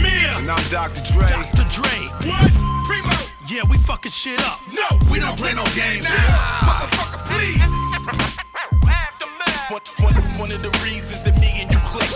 Premier. 0.00 0.30
And 0.36 0.50
I'm 0.50 0.70
Dr. 0.70 1.02
Dre. 1.02 1.26
Dr. 1.28 1.66
Dre. 1.70 1.96
What? 2.28 2.52
Primo. 2.86 3.14
Yeah, 3.46 3.62
we 3.68 3.78
fucking 3.78 4.12
shit 4.12 4.40
up. 4.46 4.60
No, 4.72 4.86
we 5.10 5.18
don't 5.18 5.36
play 5.36 5.54
no 5.54 5.64
games 5.74 6.06
here. 6.06 6.34
Motherfucker, 6.62 7.24
please. 7.26 7.62
One, 9.70 9.82
one, 10.00 10.14
one 10.38 10.52
of 10.52 10.62
the 10.62 10.70
reasons 10.84 11.20
that 11.22 11.38
me 11.40 11.48
and 11.60 11.70
you 11.72 11.78
click. 11.84 12.08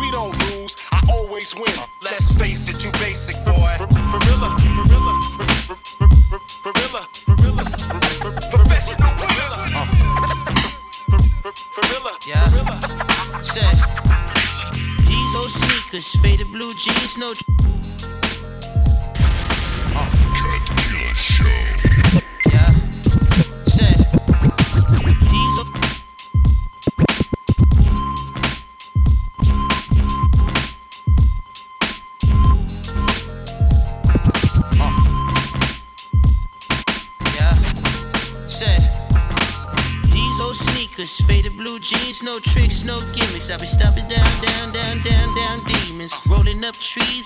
We 0.00 0.10
don't 0.12 0.36
lose, 0.50 0.76
I 0.92 1.02
always 1.10 1.54
win. 1.54 1.72
Let's 2.00 2.32
face 2.32 2.68
it, 2.68 2.84
you 2.84 2.90
basic 2.92 3.36
boy. 3.44 3.74
For, 3.76 3.86
for 3.86 4.18
real, 4.26 4.40
for 4.40 4.58
real, 4.74 4.79
blue 41.60 41.78
jeans, 41.78 42.22
no 42.22 42.38
tricks, 42.40 42.84
no 42.84 43.00
gimmicks. 43.12 43.50
I 43.50 43.58
be 43.58 43.66
stomping 43.66 43.99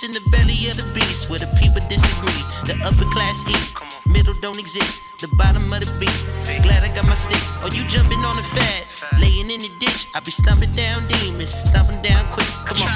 in 0.04 0.12
the 0.12 0.20
belly 0.28 0.68
of 0.68 0.76
the 0.76 0.84
beast 0.92 1.30
where 1.30 1.40
the 1.40 1.48
people 1.56 1.80
disagree. 1.88 2.44
The 2.68 2.76
upper 2.84 3.08
class 3.08 3.40
eat, 3.48 3.72
middle 4.04 4.36
don't 4.44 4.60
exist. 4.60 5.20
The 5.20 5.28
bottom 5.40 5.72
of 5.72 5.80
the 5.80 5.88
beat. 5.96 6.20
Glad 6.60 6.84
I 6.84 6.92
got 6.92 7.08
my 7.08 7.16
sticks. 7.16 7.52
Oh, 7.64 7.72
you 7.72 7.82
jumping 7.88 8.20
on 8.20 8.36
the 8.36 8.44
fat, 8.44 8.84
laying 9.18 9.48
in 9.50 9.64
the 9.64 9.72
ditch. 9.80 10.08
I 10.14 10.20
be 10.20 10.30
stomping 10.30 10.72
down 10.76 11.08
demons, 11.08 11.56
stomping 11.64 12.02
down 12.04 12.20
quick. 12.28 12.46
Come 12.68 12.84
on. 12.84 12.92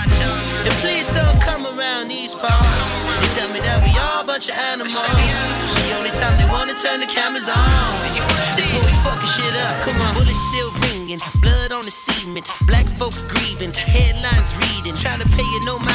And 0.69 0.75
please 0.85 1.09
don't 1.09 1.41
come 1.41 1.65
around 1.65 2.13
these 2.13 2.35
parts. 2.37 2.89
They 3.25 3.31
tell 3.33 3.49
me 3.57 3.61
that 3.65 3.81
we 3.81 3.91
all 3.97 4.21
a 4.21 4.27
bunch 4.29 4.53
of 4.53 4.61
animals. 4.69 5.33
The 5.89 5.97
only 5.97 6.13
time 6.13 6.37
they 6.37 6.49
wanna 6.53 6.77
turn 6.77 7.01
the 7.01 7.09
cameras 7.09 7.49
on 7.49 7.89
is 8.61 8.69
when 8.69 8.85
we 8.85 8.93
fucking 9.01 9.33
shit 9.33 9.55
up. 9.65 9.81
Come 9.81 9.97
on, 10.05 10.13
bullets 10.13 10.37
still 10.53 10.71
ringing, 10.85 11.21
blood 11.41 11.73
on 11.73 11.89
the 11.89 11.95
cement. 11.95 12.53
Black 12.69 12.85
folks 13.01 13.23
grieving, 13.25 13.73
headlines 13.73 14.53
reading, 14.61 14.93
trying 14.93 15.25
to 15.25 15.29
pay 15.33 15.49
you 15.57 15.65
no. 15.65 15.88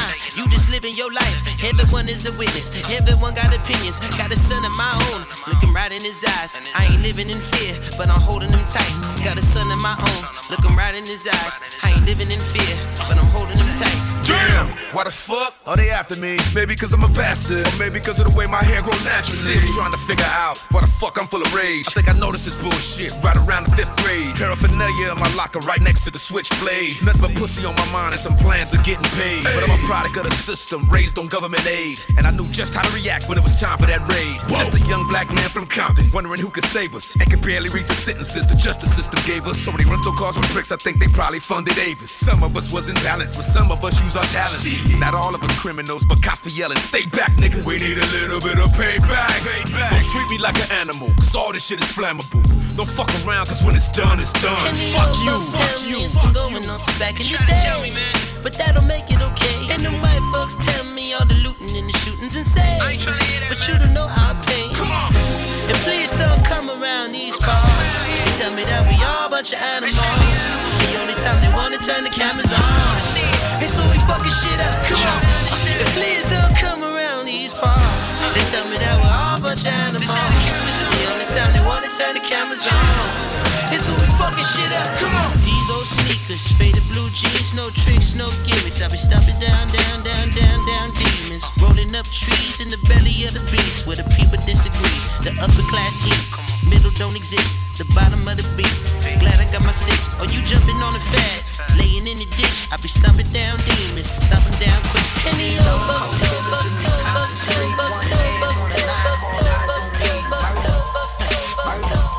Living 0.93 1.05
your 1.05 1.13
life. 1.13 1.63
Everyone 1.63 2.07
is 2.07 2.27
a 2.27 2.31
witness. 2.33 2.69
Everyone 2.91 3.33
got 3.33 3.55
opinions. 3.55 3.99
Got 4.17 4.31
a 4.31 4.35
son 4.35 4.63
of 4.63 4.71
my 4.77 4.93
own, 5.09 5.25
looking 5.47 5.73
right 5.73 5.91
in 5.91 6.01
his 6.01 6.23
eyes. 6.37 6.57
I 6.75 6.85
ain't 6.85 7.01
living 7.01 7.29
in 7.29 7.39
fear, 7.39 7.73
but 7.97 8.09
I'm 8.09 8.21
holding 8.21 8.51
him 8.51 8.63
tight. 8.67 8.93
Got 9.23 9.39
a 9.39 9.41
son 9.41 9.71
of 9.71 9.81
my 9.81 9.95
own, 9.97 10.23
looking 10.51 10.75
right 10.75 10.93
in 10.93 11.05
his 11.05 11.27
eyes. 11.27 11.61
I 11.81 11.93
ain't 11.93 12.05
living 12.05 12.31
in 12.31 12.39
fear, 12.41 12.75
but 13.07 13.17
I'm 13.17 13.27
holding 13.27 13.57
him 13.57 13.71
tight. 13.73 13.99
Damn, 14.23 14.67
why 14.95 15.03
the 15.03 15.11
fuck 15.11 15.53
are 15.67 15.75
they 15.75 15.89
after 15.89 16.15
me? 16.15 16.37
Maybe 16.55 16.75
cause 16.75 16.93
I'm 16.93 17.03
a 17.03 17.09
bastard, 17.09 17.67
or 17.67 17.77
maybe 17.77 17.99
cause 17.99 18.19
of 18.19 18.31
the 18.31 18.35
way 18.37 18.47
my 18.47 18.63
hair 18.63 18.81
grows 18.81 19.03
naturally. 19.03 19.59
Still 19.59 19.75
trying 19.75 19.91
to 19.91 19.97
figure 20.07 20.31
out 20.31 20.57
why 20.71 20.81
the 20.81 20.87
fuck 20.87 21.19
I'm 21.19 21.27
full 21.27 21.41
of 21.41 21.53
rage. 21.53 21.87
I 21.87 21.91
think 21.91 22.09
I 22.09 22.17
noticed 22.17 22.45
this 22.45 22.55
bullshit 22.55 23.11
right 23.21 23.35
around 23.35 23.67
the 23.67 23.75
fifth 23.75 23.95
grade. 24.03 24.35
Paraphernalia 24.35 25.11
in 25.11 25.19
my 25.19 25.27
locker 25.35 25.59
right 25.59 25.81
next 25.81 26.03
to 26.05 26.11
the 26.11 26.19
switchblade. 26.19 27.03
Nothing 27.03 27.21
but 27.21 27.35
pussy 27.35 27.65
on 27.65 27.75
my 27.75 27.91
mind 27.91 28.13
and 28.13 28.21
some 28.21 28.35
plans 28.35 28.73
of 28.73 28.83
getting 28.83 29.05
paid. 29.19 29.43
But 29.43 29.63
I'm 29.63 29.75
a 29.75 29.83
product 29.85 30.15
of 30.17 30.23
the 30.23 30.31
system, 30.31 30.87
raised 30.89 31.19
on 31.19 31.27
government 31.27 31.67
aid. 31.67 31.99
And 32.17 32.25
I 32.25 32.31
knew 32.31 32.47
just 32.49 32.73
how 32.73 32.83
to 32.83 32.93
react 32.95 33.27
when 33.27 33.37
it 33.37 33.43
was 33.43 33.59
time 33.59 33.77
for 33.77 33.87
that 33.87 34.07
raid. 34.07 34.39
Just 34.47 34.73
a 34.73 34.82
wondering 36.23 36.41
who 36.41 36.49
could 36.49 36.63
save 36.63 36.95
us. 36.95 37.15
And 37.19 37.29
could 37.29 37.41
barely 37.41 37.69
read 37.69 37.87
the 37.87 37.93
sentences 37.93 38.47
the 38.47 38.55
justice 38.55 38.95
system 38.95 39.19
gave 39.25 39.45
us. 39.45 39.57
So 39.57 39.71
many 39.71 39.83
rental 39.89 40.13
cars 40.13 40.37
with 40.37 40.51
bricks, 40.53 40.71
I 40.71 40.77
think 40.77 40.99
they 40.99 41.07
probably 41.07 41.39
funded 41.39 41.77
Avis. 41.77 42.11
Some 42.11 42.43
of 42.43 42.55
us 42.55 42.71
was 42.71 42.87
in 42.87 42.95
balance, 43.03 43.35
but 43.35 43.43
some 43.43 43.71
of 43.71 43.83
us 43.83 44.01
use 44.01 44.15
our 44.15 44.23
talents. 44.31 44.63
Not 44.99 45.13
all 45.13 45.35
of 45.35 45.43
us 45.43 45.53
criminals, 45.59 46.05
but 46.05 46.21
cops 46.23 46.41
be 46.41 46.51
yelling, 46.51 46.77
stay 46.77 47.05
back, 47.07 47.31
nigga. 47.35 47.63
We 47.65 47.77
need 47.77 47.97
a 47.97 48.07
little 48.15 48.39
bit 48.39 48.57
of 48.59 48.71
payback. 48.71 49.43
payback. 49.43 49.89
Don't 49.91 50.03
treat 50.11 50.29
me 50.29 50.37
like 50.37 50.55
an 50.63 50.71
animal, 50.71 51.09
cause 51.19 51.35
all 51.35 51.51
this 51.51 51.65
shit 51.67 51.81
is 51.81 51.91
flammable. 51.91 52.41
Don't 52.75 52.89
fuck 52.89 53.09
around, 53.25 53.47
cause 53.47 53.63
when 53.63 53.75
it's 53.75 53.89
done, 53.89 54.19
it's 54.19 54.33
done. 54.33 54.55
And 54.67 54.75
the 54.75 54.95
Fuck 54.95 55.07
old 55.09 55.17
you, 55.25 55.31
folks 55.31 55.47
fuck 55.51 55.67
tell 55.67 55.83
you, 55.83 55.97
me 55.97 56.03
it's 56.05 56.15
been 56.17 56.33
going 56.33 56.63
you. 56.63 56.69
on 56.69 56.79
since 56.79 56.99
back 56.99 57.19
in 57.19 57.27
the 57.27 57.37
day. 57.47 57.91
But 58.41 58.53
that'll 58.53 58.83
make 58.83 59.11
it 59.11 59.21
okay. 59.21 59.73
And 59.73 59.83
the 59.85 59.91
white 59.91 60.23
folks 60.31 60.55
tell 60.55 60.83
me 60.85 61.13
all 61.13 61.25
the 61.25 61.35
looting 61.43 61.75
and 61.77 61.87
the 61.89 61.97
shootings 61.97 62.35
insane. 62.35 62.79
But 63.49 63.67
you 63.67 63.77
don't 63.77 63.93
know 63.93 64.07
our 64.07 64.35
pain. 64.43 64.73
Come 64.73 64.91
on. 64.91 65.32
And 65.63 65.77
please 65.87 66.11
don't 66.11 66.43
come 66.43 66.67
around 66.67 67.13
these 67.15 67.37
parts. 67.39 67.93
They 68.19 68.31
tell 68.35 68.51
me 68.51 68.67
that 68.67 68.83
we 68.83 68.99
all 68.99 69.27
a 69.27 69.31
bunch 69.31 69.55
of 69.55 69.63
animals. 69.63 70.35
The 70.91 70.99
only 70.99 71.15
time 71.15 71.39
they 71.39 71.51
wanna 71.55 71.79
turn 71.79 72.03
the 72.03 72.11
cameras 72.11 72.51
on 72.51 73.63
is 73.63 73.71
when 73.79 73.87
we 73.87 73.99
fucking 74.03 74.33
shit 74.33 74.59
up. 74.59 74.75
Come 74.91 74.99
on. 74.99 75.21
And 75.79 75.87
please 75.95 76.27
don't 76.27 76.51
come 76.59 76.83
around 76.83 77.25
these 77.31 77.55
parts. 77.55 78.11
They 78.35 78.43
tell 78.51 78.67
me 78.67 78.75
that 78.75 78.95
we're 78.99 79.15
all 79.23 79.39
a 79.39 79.43
bunch 79.43 79.63
of 79.63 79.71
animals. 79.87 80.51
The 80.99 81.05
only 81.15 81.27
time 81.31 81.55
they 81.55 81.63
wanna 81.63 81.87
turn 81.87 82.19
the 82.19 82.25
cameras 82.27 82.67
on 82.67 83.71
is 83.71 83.87
when 83.87 83.95
we 84.03 84.07
fucking 84.19 84.43
shit 84.43 84.67
up. 84.67 84.99
Come 84.99 85.15
on. 85.15 85.31
These 85.47 85.69
old 85.71 85.87
sneakers, 85.87 86.51
faded 86.59 86.83
blue 86.91 87.07
jeans, 87.15 87.55
no 87.55 87.71
tricks, 87.71 88.19
no 88.19 88.27
gimmicks. 88.43 88.83
I 88.83 88.91
be 88.91 88.99
stomping 88.99 89.39
down, 89.39 89.71
down, 89.71 89.97
down, 90.03 90.27
down, 90.35 90.59
down 90.67 91.22
demons. 91.33 91.49
Rolling 91.61 91.95
up 91.95 92.05
trees 92.05 92.59
in 92.59 92.69
the 92.69 92.77
belly 92.87 93.25
of 93.25 93.33
the 93.33 93.43
beast 93.51 93.87
where 93.87 93.95
the 93.95 94.05
people 94.13 94.37
disagree. 94.45 94.99
The 95.25 95.33
upper 95.41 95.63
class 95.69 95.97
eat, 96.05 96.69
middle 96.69 96.91
don't 96.97 97.15
exist. 97.15 97.77
The 97.77 97.85
bottom 97.93 98.21
of 98.27 98.37
the 98.37 98.45
beat. 98.55 98.73
Glad 99.19 99.39
I 99.39 99.45
got 99.51 99.63
my 99.63 99.71
sticks. 99.71 100.09
Oh, 100.19 100.27
you 100.29 100.41
jumping 100.45 100.77
on 100.81 100.93
the 100.93 101.01
fat, 101.01 101.77
laying 101.77 102.05
in 102.05 102.17
the 102.17 102.29
ditch. 102.37 102.69
I 102.71 102.77
be 102.77 102.87
stomping 102.87 103.29
down 103.33 103.57
demons, 103.65 104.13
stomping 104.21 104.57
down 104.61 104.79
quick. 104.93 105.05
And 105.25 105.39
old 105.41 105.83
bucks 105.89 106.09
tell, 106.21 106.37
bucks 106.49 106.71
tell, 106.77 106.97
bucks 107.13 107.35
tell, 107.47 107.65
bucks 107.77 108.01
tell, 108.03 108.33
bucks 108.41 108.61
tell, 108.69 108.85
bucks 109.01 109.23
tell, 109.33 109.61
bucks 109.73 109.89
tell, 109.97 110.21
bucks 110.29 110.67
tell, 110.69 110.91
bucks 110.93 111.15
tell, 111.17 111.33
bucks 111.33 111.53
tell. 111.85 112.13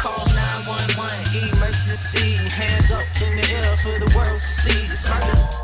Call 0.00 0.20
911, 0.20 1.48
emergency. 1.56 2.36
Hands 2.52 2.92
up 2.92 3.06
in 3.24 3.36
the 3.36 3.44
air 3.56 3.76
for 3.80 3.96
the 3.98 4.08
world 4.14 4.38
to 4.38 4.44
see. 4.44 4.84
It's 4.92 5.08
murder. 5.08 5.63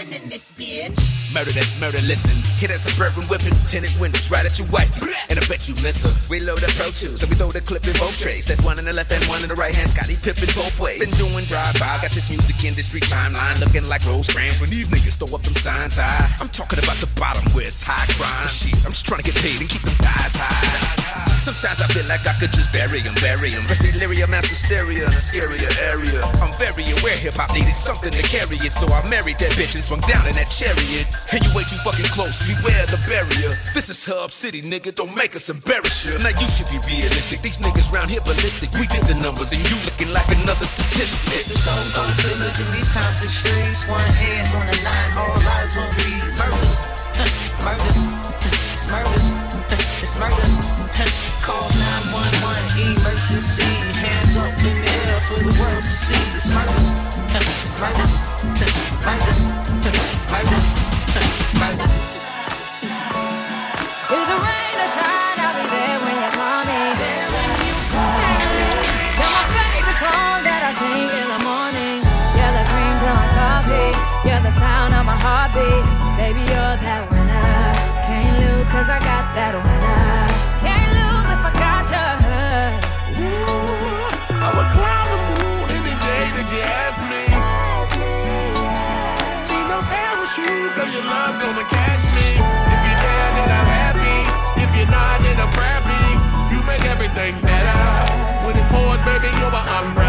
187 0.00 0.16
in 0.16 0.24
this 0.32 0.52
bitch. 0.56 0.96
Murder 1.36 1.52
that's 1.52 1.76
murder, 1.80 2.00
listen. 2.08 2.32
Hit 2.56 2.72
that 2.72 2.80
suburban 2.80 3.24
whipping, 3.28 3.52
tinted 3.68 3.92
windows 4.00 4.32
right 4.32 4.44
at 4.44 4.56
your 4.56 4.68
wife. 4.72 4.90
And 5.28 5.36
I 5.36 5.44
bet 5.46 5.68
you 5.68 5.76
listen. 5.84 6.10
We 6.32 6.40
load 6.40 6.64
up 6.64 6.72
Pro 6.74 6.88
Tools, 6.88 7.20
so 7.20 7.28
we 7.28 7.36
throw 7.36 7.52
the 7.52 7.60
clip 7.60 7.84
in 7.84 7.94
both 8.00 8.16
trays. 8.16 8.48
That's 8.48 8.64
one 8.64 8.80
in 8.80 8.84
the 8.88 8.96
left 8.96 9.12
and 9.12 9.22
one 9.28 9.44
in 9.44 9.48
the 9.52 9.58
right 9.60 9.74
hand. 9.74 9.92
Scottie 9.92 10.16
Pippen 10.16 10.48
both 10.56 10.80
ways. 10.80 11.04
Been 11.04 11.12
doing 11.20 11.44
drive-bys, 11.46 12.00
got 12.00 12.12
this 12.16 12.32
music 12.32 12.56
industry 12.64 13.00
timeline 13.04 13.60
looking 13.60 13.84
like 13.88 14.02
Rose 14.08 14.32
Grants 14.32 14.60
when 14.60 14.70
these 14.72 14.88
niggas 14.88 15.20
throw 15.20 15.30
up 15.36 15.44
them 15.44 15.54
signs 15.54 16.00
high. 16.00 16.24
I'm 16.40 16.50
talking 16.50 16.80
about 16.80 16.96
the 16.98 17.10
bottom 17.20 17.44
where 17.52 17.66
it's 17.68 17.84
high 17.84 18.08
crime. 18.16 18.48
Shit, 18.48 18.80
I'm 18.88 18.92
just 18.94 19.06
trying 19.06 19.20
to 19.20 19.26
get 19.26 19.36
paid 19.36 19.60
and 19.60 19.68
keep 19.68 19.84
them 19.84 19.96
guys 20.00 20.34
high. 20.34 20.99
Sometimes 21.40 21.80
I 21.80 21.88
feel 21.88 22.04
like 22.04 22.20
I 22.28 22.36
could 22.36 22.52
just 22.52 22.68
bury 22.68 23.00
him, 23.00 23.16
bury 23.24 23.48
him. 23.48 23.64
First 23.64 23.80
delirium 23.80 24.36
and 24.36 24.44
hysteria 24.44 25.08
in 25.08 25.12
a 25.12 25.24
scarier 25.24 25.72
area. 25.88 26.20
I'm 26.36 26.52
very 26.60 26.84
aware 27.00 27.16
hip 27.16 27.40
hop 27.40 27.56
needed 27.56 27.72
something 27.72 28.12
to 28.12 28.20
carry 28.28 28.60
it, 28.60 28.76
so 28.76 28.84
I 28.92 29.00
married 29.08 29.40
that 29.40 29.56
bitch 29.56 29.72
and 29.72 29.80
swung 29.80 30.04
down 30.04 30.20
in 30.28 30.36
that 30.36 30.52
chariot. 30.52 31.08
And 31.32 31.40
you 31.40 31.48
way 31.56 31.64
too 31.64 31.80
fucking 31.80 32.12
close, 32.12 32.44
beware 32.44 32.84
the 32.92 33.00
barrier. 33.08 33.56
This 33.72 33.88
is 33.88 34.04
Hub 34.04 34.28
City, 34.36 34.60
nigga, 34.60 34.92
don't 34.92 35.16
make 35.16 35.32
us 35.32 35.48
embarrass 35.48 36.04
you. 36.04 36.20
Now 36.20 36.36
you 36.36 36.44
should 36.44 36.68
be 36.68 36.76
realistic, 36.84 37.40
these 37.40 37.56
niggas 37.56 37.88
round 37.88 38.12
here 38.12 38.20
ballistic. 38.20 38.68
We 38.76 38.84
did 38.84 39.08
the 39.08 39.16
numbers 39.24 39.56
and 39.56 39.64
you 39.64 39.80
looking 39.88 40.12
like 40.12 40.28
another 40.44 40.68
statistic. 40.68 41.32
This 41.32 41.56
is 41.56 41.64
so 41.64 41.72
go 41.96 42.04
village 42.20 42.60
in 42.60 42.68
these 42.76 42.92
Compton 42.92 43.32
streets. 43.32 43.88
One 43.88 44.04
hand 44.20 44.44
on 44.60 44.68
the 44.68 44.76
nine, 44.84 45.12
all 45.16 45.32
eyes 45.56 45.72
on 45.80 45.88
me. 45.96 46.20
Murder, 46.36 46.68
murder, 47.64 47.96
murder, 48.92 49.49
it's 49.72 50.18
murder. 50.18 50.46
Call 51.42 51.68
911, 52.02 52.96
emergency. 52.96 53.62
Hands 54.00 54.36
up 54.36 54.58
in 54.66 54.74
the 54.82 54.90
air 55.08 55.20
for 55.20 55.38
the 55.38 55.52
world 55.58 55.82
to 55.82 55.82
see. 55.82 56.14
It's 56.34 56.54
murder, 56.54 56.74
it's 57.62 57.80
murder, 57.80 58.06
murder, 59.04 59.34
murder, 60.32 60.60
murder. 61.58 62.19
I 79.30 79.34
that 79.38 79.54
winner. 79.54 80.26
Can't 80.58 80.90
lose 80.90 81.22
if 81.30 81.38
I 81.38 81.52
got 81.54 81.86
you. 81.86 82.02
I 84.26 84.48
would 84.58 84.70
climb 84.74 85.06
the 85.06 85.20
moon 85.30 85.70
any 85.70 85.94
day 86.02 86.24
that 86.34 86.46
you 86.50 86.58
ask 86.58 86.98
me. 87.06 87.30
Need 89.46 89.66
no 89.70 89.78
parachute, 89.86 90.74
cause 90.74 90.90
your 90.90 91.06
love's 91.06 91.38
gonna 91.38 91.62
catch 91.62 92.04
me. 92.10 92.42
If 92.42 92.80
you're 92.82 93.00
there, 93.06 93.30
then 93.38 93.48
I'm 93.54 93.70
happy. 93.70 94.18
If 94.66 94.70
you're 94.74 94.90
not, 94.90 95.22
then 95.22 95.38
I'm 95.38 95.52
crappy. 95.54 96.02
You 96.50 96.58
make 96.66 96.82
everything 96.90 97.38
better. 97.38 97.78
When 98.42 98.58
it 98.58 98.66
pours, 98.74 98.98
baby, 99.06 99.30
you're 99.38 99.54
my 99.54 99.62
umbrella. 99.78 99.99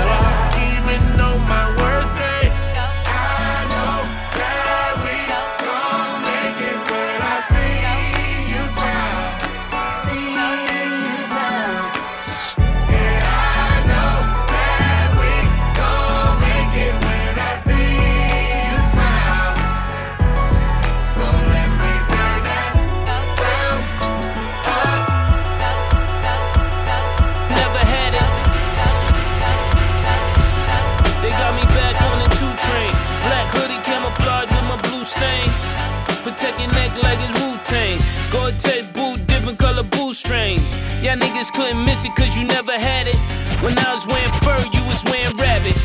Niggas 41.41 41.53
couldn't 41.53 41.85
miss 41.85 42.05
it 42.05 42.15
cause 42.15 42.37
you 42.37 42.45
never 42.45 42.73
had 42.73 43.07
it. 43.07 43.17
When 43.63 43.75
I 43.79 43.91
was 43.95 44.05
wearing 44.05 44.31
fur, 44.45 44.61
you 44.77 44.83
was 44.85 45.03
wearing 45.05 45.35
rabbit. 45.37 45.75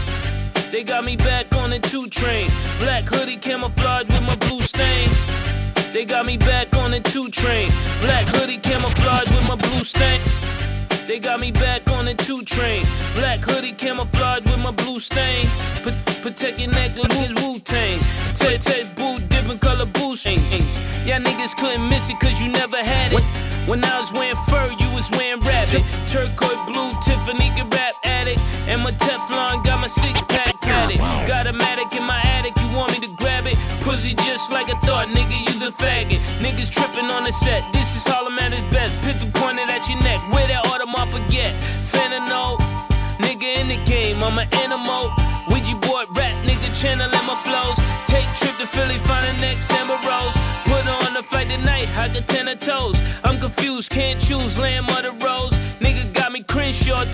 They 0.71 0.85
got 0.85 1.03
me 1.03 1.17
back 1.17 1.47
on 1.57 1.71
the 1.71 1.79
two 1.79 2.09
train. 2.09 2.51
Black 2.79 3.05
hoodie 3.05 3.39
camouflage 3.39 4.07
with 4.07 4.21
my 4.27 4.37
blue 4.37 4.61
stain. 4.61 5.09
They 5.95 6.05
got 6.05 6.27
me 6.27 6.37
back 6.37 6.77
on 6.77 6.91
the 6.91 7.01
two 7.01 7.31
train. 7.31 7.71
Black 8.03 8.27
hoodie 8.29 8.59
camouflage 8.59 9.31
with 9.31 9.49
my 9.49 9.57
blue 9.57 9.83
stain. 9.83 10.21
They 11.07 11.19
got 11.19 11.41
me 11.41 11.53
back 11.53 11.89
on 11.89 12.05
the 12.05 12.13
two 12.13 12.43
train. 12.43 12.85
Black 13.15 13.41
hoodie 13.41 13.73
camouflage 13.73 14.45
with 14.45 14.63
my 14.63 14.73
blue 14.73 15.01
stain. 15.01 15.47
Put, 15.83 15.95
protect 16.21 16.61
your 16.61 16.69
neck 16.69 16.99
like 16.99 17.13
it's 17.15 17.41
Wu 17.41 17.59
Tang. 17.61 17.99
Ted 18.35 18.61
Ted 18.61 18.95
boot, 18.95 19.27
different 19.31 19.63
color 19.63 19.87
boot 19.87 20.17
strings. 20.19 20.53
Y'all 21.07 21.21
niggas 21.21 21.57
couldn't 21.57 21.89
miss 21.89 22.11
it 22.11 22.21
cause 22.21 22.41
you 22.43 22.53
never 22.53 22.77
had 22.77 23.15
it. 23.15 23.23
When 23.67 23.83
I 23.83 23.99
was 23.99 24.13
wearing 24.13 24.37
fur, 24.47 24.67
rabbit. 25.77 26.11
Turquoise 26.11 26.63
blue, 26.67 26.91
Tiffany 27.03 27.49
can 27.57 27.69
rap 27.71 27.95
addict. 28.05 28.41
And 28.69 28.83
my 28.83 28.93
Teflon 28.93 29.65
got 29.65 29.81
my 29.81 29.87
six 29.87 30.21
pack 30.29 30.61
padded. 30.61 30.99
Got 31.29 31.47
a 31.47 31.53
matic 31.53 31.97
in 31.97 32.05
my 32.05 32.21
attic, 32.25 32.53
you 32.57 32.77
want 32.77 32.93
me 32.93 33.07
to 33.07 33.13
grab 33.17 33.47
it? 33.47 33.57
Pussy 33.83 34.15
just 34.15 34.53
like 34.53 34.69
I 34.69 34.79
thought, 34.81 35.09
nigga, 35.09 35.39
you 35.47 35.59
the 35.61 35.71
faggot. 35.71 36.19
Niggas 36.41 36.71
tripping 36.71 37.11
on 37.11 37.25
the 37.25 37.33
set, 37.33 37.63
this 37.73 37.97
is 37.97 38.07
Harlem 38.07 38.39
at 38.39 38.53
its 38.53 38.75
best. 38.75 38.93
Pistol 39.05 39.31
pointed 39.35 39.69
at 39.69 39.89
your 39.89 40.01
neck, 40.03 40.21
where 40.33 40.47
that 40.49 40.65
Audemars 40.65 41.11
get? 41.31 41.53
Fentanyl, 41.91 42.59
nigga 43.19 43.61
in 43.61 43.69
the 43.69 43.81
game, 43.85 44.23
I'm 44.23 44.39
an 44.39 44.49
animal. 44.65 45.13
Ouija 45.49 45.77
board 45.87 46.09
rat, 46.17 46.35
nigga 46.45 46.69
channeling 46.75 47.27
my 47.27 47.39
flows. 47.47 47.79
Take 48.07 48.27
trip 48.35 48.57
to 48.59 48.67
Philly, 48.67 48.99
find 49.07 49.25
a 49.31 49.41
next 49.41 49.71
Amber 49.73 49.99
Rose. 50.03 50.37
Put 50.67 50.87
on 50.87 51.15
the 51.15 51.23
flight 51.23 51.49
tonight, 51.49 51.87
I 51.97 52.09
got 52.09 52.27
ten 52.27 52.47
toes. 52.59 52.99
I'm 53.23 53.39
confused, 53.39 53.91
can't 53.91 54.21
choose, 54.21 54.59
lamb 54.59 54.91
or 54.91 55.06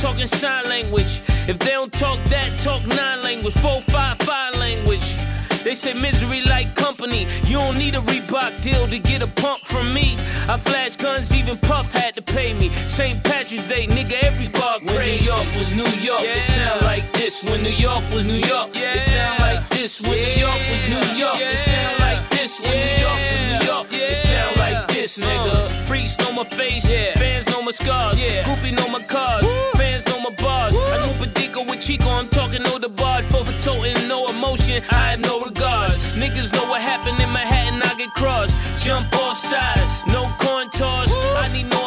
talking 0.03 0.27
sign 0.27 0.65
language. 0.69 1.23
If 1.47 1.61
they 1.61 1.71
don't 1.71 1.93
talk 1.93 2.19
that, 2.25 2.51
talk 2.65 2.85
nine 2.89 3.23
language. 3.23 3.55
Four, 3.55 3.81
five, 3.83 4.19
five 4.19 4.53
language. 4.59 5.15
They 5.63 5.77
say 5.77 5.95
misery 5.95 6.43
like 6.43 6.75
company. 6.75 7.29
You 7.47 7.59
don't 7.59 7.79
need 7.79 7.95
a 7.95 8.03
Reebok 8.11 8.61
deal 8.63 8.85
to 8.89 8.99
get 8.99 9.23
a 9.23 9.29
pump 9.29 9.61
from 9.61 9.95
me. 9.95 10.17
I 10.51 10.59
flash 10.59 10.97
guns, 10.97 11.33
even 11.33 11.57
Puff 11.59 11.93
had 11.93 12.17
to 12.17 12.23
pay 12.23 12.53
me. 12.55 12.67
St. 12.69 13.23
Patrick's 13.23 13.69
Day, 13.69 13.87
nigga, 13.87 14.19
every 14.25 14.49
bar 14.49 14.81
crazy. 14.81 14.99
When 14.99 15.19
New 15.19 15.31
York 15.31 15.47
was 15.57 15.73
New 15.73 15.93
York, 16.03 16.23
it 16.23 16.43
sound 16.43 16.83
like 16.83 17.13
this. 17.13 17.49
When 17.49 17.63
New 17.63 17.71
York 17.71 18.03
was 18.13 18.27
New 18.27 18.43
York, 18.43 18.71
it 18.75 19.01
sound 19.01 19.39
like 19.39 19.69
this. 19.69 20.03
When 20.03 20.19
New 20.19 20.35
York 20.43 20.63
was 20.71 20.83
New 20.89 21.07
York, 21.15 21.39
it 21.39 21.59
sound 21.59 22.01
like 22.01 22.29
this. 22.31 22.61
When 22.61 22.75
New 22.75 22.91
York 22.91 23.23
was 23.23 23.39
New 23.39 23.55
York, 23.55 23.63
it 23.63 23.63
sound 23.63 23.83
like 23.87 23.92
this, 25.03 25.19
nigga. 25.19 25.55
Freaks 25.87 26.19
know 26.19 26.33
my 26.33 26.45
face, 26.45 26.87
fans 26.87 27.49
know 27.49 27.63
my 27.63 27.73
scars. 27.73 28.17
Groupie 28.47 28.73
know 28.77 28.89
my 28.89 29.03
cars, 29.03 29.45
fans 29.75 30.07
know 30.07 30.21
my 30.21 30.35
bars. 30.43 30.75
I 30.77 30.97
knew 31.03 31.27
Badico 31.27 31.69
with 31.69 31.81
Chico, 31.81 32.09
I'm 32.09 32.29
talking 32.29 32.63
no 32.63 32.79
the 32.79 32.89
bar. 32.89 33.23
For 33.23 33.43
toting, 33.65 34.09
no 34.09 34.29
emotion, 34.29 34.83
I 34.91 35.11
have 35.11 35.21
no 35.21 35.41
regards. 35.41 36.17
Niggas 36.17 36.53
know 36.53 36.65
what 36.67 36.81
happened 36.81 37.19
in 37.21 37.33
Manhattan, 37.33 37.83
I 37.83 37.95
get 37.97 38.13
crossed. 38.15 38.55
Jump 38.85 39.13
off 39.19 39.37
sides, 39.37 40.03
no 40.07 40.23
coin 40.39 40.71
toss. 40.71 41.13
I 41.37 41.51
need 41.53 41.69
no 41.71 41.82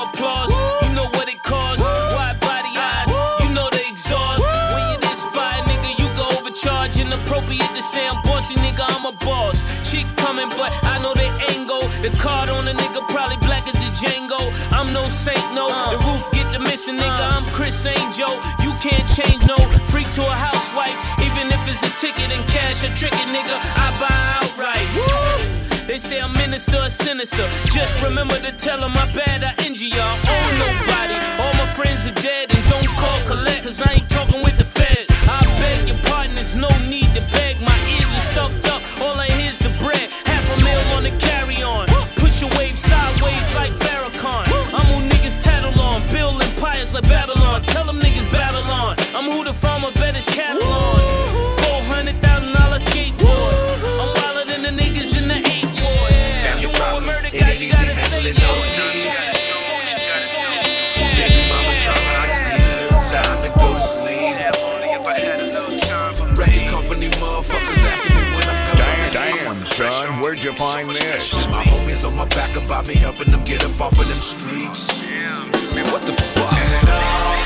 nigga, 8.65 8.86
I'm 8.89 9.05
a 9.05 9.13
boss. 9.25 9.62
Chick 9.89 10.05
coming, 10.17 10.50
but 10.50 10.74
I 10.84 10.98
know 11.01 11.13
they 11.13 11.29
ain't 11.50 11.67
go. 11.67 11.79
The 12.01 12.10
card 12.17 12.50
on 12.50 12.65
the 12.65 12.74
nigga 12.74 13.05
probably 13.07 13.38
black 13.45 13.67
as 13.69 13.77
the 13.77 13.91
Django. 13.93 14.41
I'm 14.74 14.91
no 14.93 15.03
saint, 15.07 15.45
no. 15.53 15.69
Uh. 15.69 15.91
The 15.93 16.00
roof 16.01 16.25
get 16.34 16.48
the 16.51 16.60
missing, 16.60 16.98
nigga. 16.98 17.25
Uh. 17.29 17.38
I'm 17.38 17.45
Criss 17.53 17.86
Angel. 17.86 18.34
You 18.65 18.74
can't 18.81 19.05
change, 19.13 19.41
no. 19.45 19.57
Freak 19.91 20.10
to 20.17 20.24
a 20.25 20.36
housewife, 20.50 20.98
even 21.22 21.48
if 21.53 21.62
it's 21.69 21.84
a 21.84 21.91
ticket 22.01 22.29
and 22.34 22.43
cash, 22.50 22.84
a 22.84 22.89
trickin', 22.98 23.29
nigga. 23.31 23.55
I 23.77 23.88
buy 24.01 24.17
outright. 24.41 25.65
They 25.88 26.00
say 26.00 26.19
I'm 26.19 26.34
minister 26.34 26.77
or 26.77 26.89
sinister. 26.89 27.45
Just 27.69 28.01
remember 28.01 28.38
to 28.39 28.51
tell 28.53 28.79
them 28.81 28.93
my 28.93 29.05
bad, 29.13 29.43
I 29.43 29.53
injure 29.65 29.86
y'all. 29.86 30.17
Oh, 30.25 30.48
nobody. 30.57 31.15
All 31.39 31.53
my 31.62 31.69
friends 31.77 32.07
are 32.07 32.17
dead 32.22 32.50
and 32.53 32.63
don't 32.67 32.88
call 32.98 33.19
collect, 33.27 33.63
cause 33.63 33.81
I 33.81 33.93
ain't 33.93 34.10
talking 34.10 34.41
with 34.41 34.57
the 34.57 34.65
feds. 34.65 35.05
I 35.29 35.39
beg 35.62 35.88
your 35.88 35.98
pardon, 36.10 36.34
there's 36.36 36.55
no 36.55 36.69
like 46.96 47.10
Babylon. 47.10 47.62
Tell 47.64 47.84
them 47.84 48.00
niggas 48.00 48.32
battle 48.32 48.64
on. 48.72 48.96
I'm 49.12 49.30
who 49.30 49.44
the 49.44 49.52
farmer 49.54 49.92
bet 50.00 50.16
his 50.16 50.25
cattle 50.28 50.64
on. 50.64 50.96
$400,000 51.92 52.16
skateboard. 52.88 53.52
I'm 54.00 54.16
wilder 54.16 54.46
than 54.48 54.64
the 54.64 54.72
niggas 54.72 55.12
in 55.20 55.28
the 55.28 55.36
eight 55.36 55.68
ward. 55.84 56.16
You 56.56 56.72
want 56.72 57.04
a 57.04 57.06
murder 57.06 57.32
guy, 57.36 57.52
you 57.60 57.68
gotta 57.72 57.96
say 57.96 58.32
yeah. 58.32 58.48
Baby 61.20 61.42
mama 61.52 61.75
drama, 61.84 62.12
I 62.16 62.32
just 62.32 62.48
need 62.48 62.64
a 62.64 62.72
little 62.80 63.04
time 63.04 63.44
to 63.44 63.52
go 63.60 63.68
to 63.75 63.80
sleep. 63.80 64.40
Ready 66.40 66.64
company 66.68 67.10
motherfuckers 67.20 67.84
asking 67.92 68.16
me 68.16 68.24
when 68.40 68.48
I'm 68.48 68.60
going. 68.72 69.12
Damn, 69.12 69.60
son, 69.68 70.08
where'd 70.22 70.42
you 70.42 70.54
find 70.54 70.90
this? 70.90 71.46
My 71.52 71.64
homies 71.64 72.08
on 72.08 72.16
my 72.16 72.28
back 72.32 72.56
about 72.56 72.88
me 72.88 72.96
helping 72.96 73.30
them 73.32 73.44
get 73.44 73.66
up 73.66 73.82
off 73.82 74.00
of 74.00 74.08
them 74.08 74.22
streets. 74.22 74.45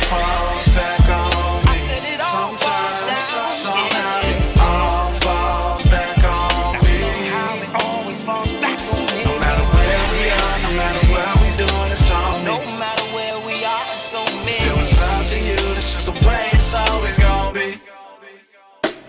Falls 0.09 0.67
back 0.73 1.05
on 1.05 1.61
me. 1.69 1.77
Sometimes, 2.17 3.05
somehow 3.53 4.21
it 4.25 4.41
all 4.57 5.13
falls 5.21 5.83
back 5.93 6.17
on 6.25 6.73
me. 6.81 6.89
Somehow 6.97 7.49
it 7.61 7.69
always 7.85 8.23
falls 8.23 8.51
back 8.53 8.79
on 8.89 9.05
me. 9.05 9.21
No 9.29 9.37
matter 9.37 9.65
where 9.69 10.01
we 10.13 10.21
are, 10.33 10.57
no 10.65 10.71
matter 10.81 11.03
where 11.13 11.33
we 11.41 11.49
doing, 11.61 11.91
it's 11.93 12.09
on 12.09 12.43
No 12.43 12.57
matter 12.81 13.05
where 13.13 13.37
we 13.45 13.63
are, 13.63 13.85
it's 13.93 14.15
on 14.15 14.33
me. 14.45 14.57
If 14.57 14.81
it 14.81 14.99
up 14.99 15.25
to 15.27 15.37
you, 15.37 15.61
that's 15.75 15.93
just 15.93 16.07
the 16.07 16.17
way 16.27 16.43
it's 16.53 16.73
always 16.73 17.19
gonna 17.19 17.53
be. 17.53 17.77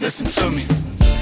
Listen 0.01 0.27
to 0.27 0.51
me. 0.51 0.80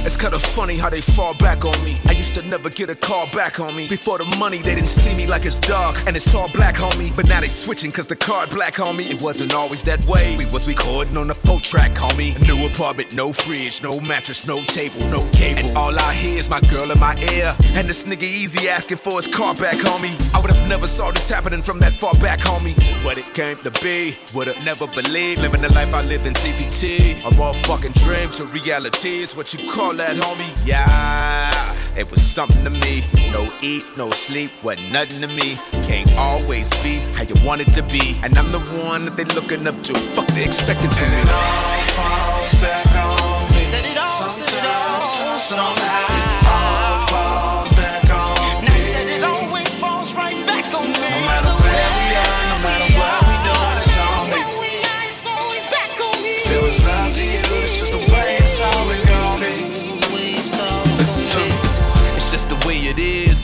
It's 0.09 0.17
kinda 0.17 0.39
funny 0.39 0.79
how 0.79 0.89
they 0.89 1.03
fall 1.03 1.35
back 1.35 1.67
on 1.67 1.85
me. 1.85 1.95
I 2.09 2.13
used 2.13 2.35
to 2.37 2.49
never 2.49 2.71
get 2.71 2.89
a 2.89 2.95
call 2.95 3.27
back 3.35 3.61
on 3.61 3.77
me. 3.77 3.87
Before 3.89 4.17
the 4.17 4.25
money, 4.39 4.57
they 4.57 4.75
didn't 4.75 4.89
see 4.89 5.15
me 5.15 5.27
like 5.27 5.45
it's 5.45 5.59
dark. 5.59 6.01
And 6.07 6.17
it's 6.17 6.35
all 6.35 6.49
black 6.49 6.81
on 6.81 6.99
me. 6.99 7.13
But 7.15 7.29
now 7.29 7.43
they 7.43 7.49
switching 7.49 7.93
cause 7.93 8.07
the 8.07 8.17
card 8.17 8.49
black 8.49 8.81
on 8.81 8.97
me. 8.97 9.05
It 9.05 9.21
wasn't 9.21 9.55
always 9.55 9.83
that 9.85 10.03
way. 10.07 10.35
We 10.39 10.47
was 10.47 10.67
recording 10.67 11.15
on 11.19 11.29
a 11.31 11.35
four 11.35 11.61
track, 11.61 11.93
homie. 11.93 12.33
A 12.41 12.43
new 12.49 12.67
apartment, 12.67 13.15
no 13.15 13.35
fridge, 13.35 13.83
no 13.83 14.01
mattress, 14.01 14.49
no 14.49 14.63
table, 14.63 15.05
no 15.11 15.21
cable. 15.37 15.61
And 15.61 15.77
all 15.77 15.93
I 15.93 16.15
hear 16.15 16.39
is 16.39 16.49
my 16.49 16.63
girl 16.73 16.91
in 16.91 16.99
my 16.99 17.15
ear. 17.37 17.55
And 17.77 17.87
this 17.87 18.05
nigga 18.05 18.23
easy 18.23 18.67
asking 18.67 18.97
for 18.97 19.17
his 19.17 19.27
car 19.27 19.53
back, 19.57 19.77
homie. 19.77 20.17
I 20.35 20.41
would 20.41 20.51
have 20.51 20.67
never 20.71 20.87
saw 20.87 21.11
this 21.11 21.29
happening 21.29 21.61
from 21.61 21.81
that 21.81 21.93
far 21.93 22.15
back, 22.15 22.41
homie. 22.41 22.73
But 23.05 23.19
it 23.19 23.29
came 23.35 23.59
to 23.59 23.71
be. 23.85 24.17
Would've 24.35 24.57
never 24.65 24.87
believed 24.97 25.43
living 25.43 25.61
the 25.61 25.73
life 25.75 25.93
I 25.93 26.01
lived 26.01 26.27
in 26.27 26.33
CPT. 26.33 27.21
A 27.29 27.31
raw 27.37 27.53
fucking 27.69 27.93
dream 27.93 28.31
to 28.41 28.45
reality 28.47 29.21
is 29.21 29.37
what 29.37 29.53
you 29.53 29.71
call 29.71 29.98
that, 29.99 30.17
homie. 30.17 30.49
Yeah, 30.65 31.51
it 31.99 32.11
was 32.11 32.23
something 32.23 32.65
to 32.65 32.71
me. 32.71 33.03
No 33.33 33.47
eat, 33.63 33.85
no 33.97 34.11
sleep, 34.11 34.51
wasn't 34.63 34.93
nothing 34.93 35.29
to 35.29 35.31
me. 35.35 35.59
Can't 35.87 36.11
always 36.17 36.71
be 36.83 36.99
how 37.15 37.25
you 37.25 37.35
want 37.45 37.61
it 37.61 37.71
to 37.75 37.83
be. 37.83 38.17
And 38.23 38.39
I'm 38.39 38.51
the 38.51 38.61
one 38.87 39.05
that 39.05 39.17
they 39.17 39.25
looking 39.35 39.67
up 39.67 39.81
to. 39.83 39.95
Fuck 40.15 40.27
they 40.29 40.45
expecting 40.45 40.91
from 40.91 41.11
me. 41.11 41.21
It 41.21 41.31
all 41.31 41.83
falls 41.99 42.55
back 42.63 42.87
on 42.95 43.51
me. 43.55 43.65
Said 43.65 43.87
it 43.87 43.99
all, 43.99 44.31
said 44.31 44.47
it 44.47 44.65
all, 44.65 45.11
Sometimes, 45.11 45.43
somehow 45.43 46.48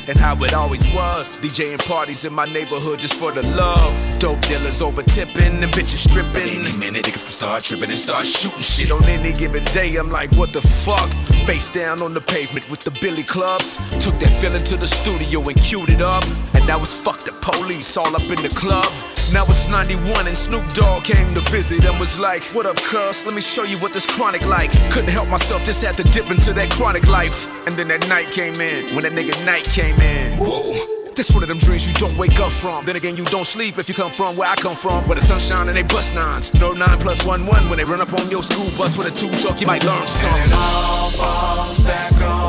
and 0.09 0.19
how 0.19 0.37
it 0.43 0.55
always 0.55 0.85
was. 0.95 1.37
DJing 1.39 1.79
parties 1.89 2.25
in 2.25 2.33
my 2.33 2.45
neighborhood 2.47 2.99
just 2.99 3.21
for 3.21 3.33
the 3.33 3.43
love. 3.57 3.95
Dope 4.19 4.41
dealers 4.43 4.83
over 4.83 5.03
tipping 5.03 5.63
and 5.63 5.73
bitches 5.73 6.09
stripping. 6.09 6.65
Any 6.65 6.77
minute 6.79 7.05
niggas 7.05 7.25
can 7.25 7.33
start 7.33 7.65
tripping 7.65 7.91
and 7.91 7.99
start 7.99 8.27
shooting 8.27 8.63
shit. 8.63 8.91
On 8.91 9.05
any 9.05 9.33
given 9.33 9.65
day, 9.77 9.97
I'm 9.97 10.11
like, 10.11 10.31
what 10.33 10.53
the 10.53 10.61
fuck? 10.61 11.09
Face 11.47 11.69
down 11.69 12.03
on 12.03 12.15
the 12.15 12.21
pavement 12.21 12.69
with 12.71 12.81
the 12.81 12.91
Billy 13.01 13.23
clubs. 13.23 13.77
Took 14.03 14.15
that 14.19 14.33
feeling 14.41 14.65
to 14.65 14.77
the 14.77 14.87
studio 14.87 15.41
and 15.47 15.57
queued 15.61 15.91
it 15.91 16.01
up. 16.01 16.25
And 16.55 16.67
now 16.67 16.81
it's 16.81 16.99
fuck 16.99 17.21
the 17.21 17.33
police 17.41 17.97
all 17.97 18.15
up 18.15 18.23
in 18.23 18.41
the 18.43 18.53
club. 18.57 19.14
Now 19.33 19.45
it's 19.49 19.67
91 19.67 20.29
and 20.29 20.37
Snoop 20.39 20.63
Dogg 20.75 21.05
came 21.05 21.35
to 21.35 21.41
visit 21.51 21.85
and 21.85 21.99
was 21.99 22.19
like, 22.19 22.43
What 22.55 22.67
up, 22.67 22.77
cuz? 22.77 23.25
Let 23.27 23.35
me 23.35 23.41
show 23.41 23.65
you 23.65 23.77
what 23.79 23.93
this 23.93 24.07
chronic 24.07 24.47
like. 24.47 24.71
Couldn't 24.93 25.11
help 25.11 25.29
myself, 25.29 25.65
just 25.65 25.85
had 25.85 25.95
to 25.97 26.05
dip 26.13 26.31
into 26.31 26.53
that 26.53 26.71
chronic 26.71 27.07
life. 27.09 27.51
And 27.67 27.75
then 27.75 27.89
that 27.89 28.07
night 28.09 28.27
came 28.31 28.55
in, 28.61 28.87
when 28.95 29.03
that 29.03 29.13
nigga 29.13 29.35
night 29.47 29.65
came 29.65 29.99
in. 30.01 30.39
Whoa. 30.39 30.91
This 31.15 31.31
one 31.31 31.43
of 31.45 31.49
them 31.49 31.59
dreams 31.59 31.87
you 31.87 31.95
don't 31.95 32.17
wake 32.19 32.39
up 32.41 32.51
from. 32.51 32.85
Then 32.85 32.97
again, 32.97 33.17
you 33.17 33.25
don't 33.27 33.47
sleep 33.47 33.79
if 33.79 33.89
you 33.89 33.95
come 33.95 34.11
from 34.11 34.37
where 34.37 34.51
I 34.51 34.57
come 34.57 34.75
from, 34.75 35.07
where 35.07 35.15
the 35.15 35.23
sunshine 35.23 35.69
and 35.69 35.77
they 35.77 35.85
bust 35.85 36.13
nines. 36.15 36.53
No 36.59 36.73
nine 36.73 36.99
plus 36.99 37.25
one 37.27 37.47
one 37.47 37.63
when 37.71 37.79
they 37.79 37.85
run 37.85 38.01
up 38.01 38.13
on 38.13 38.29
your 38.31 38.43
school 38.43 38.67
bus 38.77 38.99
with 38.99 39.07
a 39.07 39.15
two 39.15 39.31
truck, 39.39 39.61
you 39.61 39.67
might 39.67 39.85
learn 39.87 39.99
And 39.99 40.09
something. 40.09 40.51
it 40.51 40.59
all 40.59 41.11
falls 41.11 41.79
back 41.87 42.13
on 42.19 42.44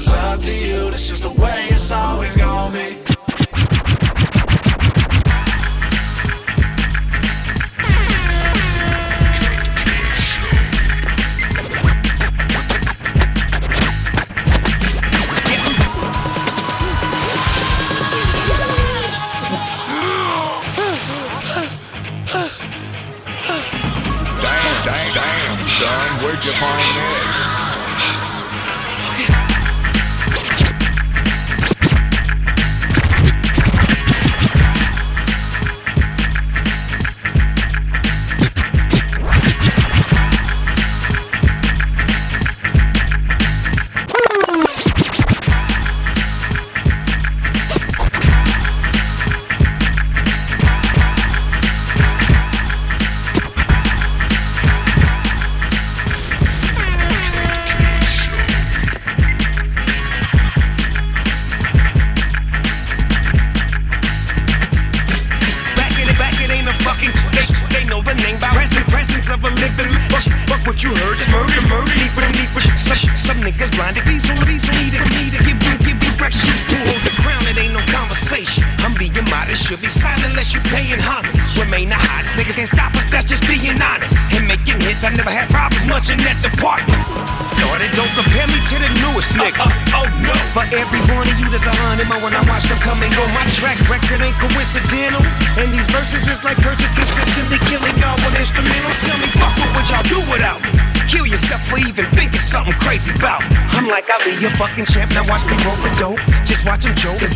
was 0.00 0.14
up 0.14 0.40
to 0.40 0.54
you, 0.54 0.90
that's 0.90 1.08
just 1.08 1.24
the 1.24 1.30
way 1.30 1.66
it's 1.68 1.92
always 1.92 2.34
gonna 2.36 2.72
be. 2.72 2.96
Damn, 24.40 25.14
damn, 25.14 25.62
son. 25.68 26.24
Where'd 26.24 26.44
you 26.44 26.52
find 26.52 26.80
this? 26.80 27.19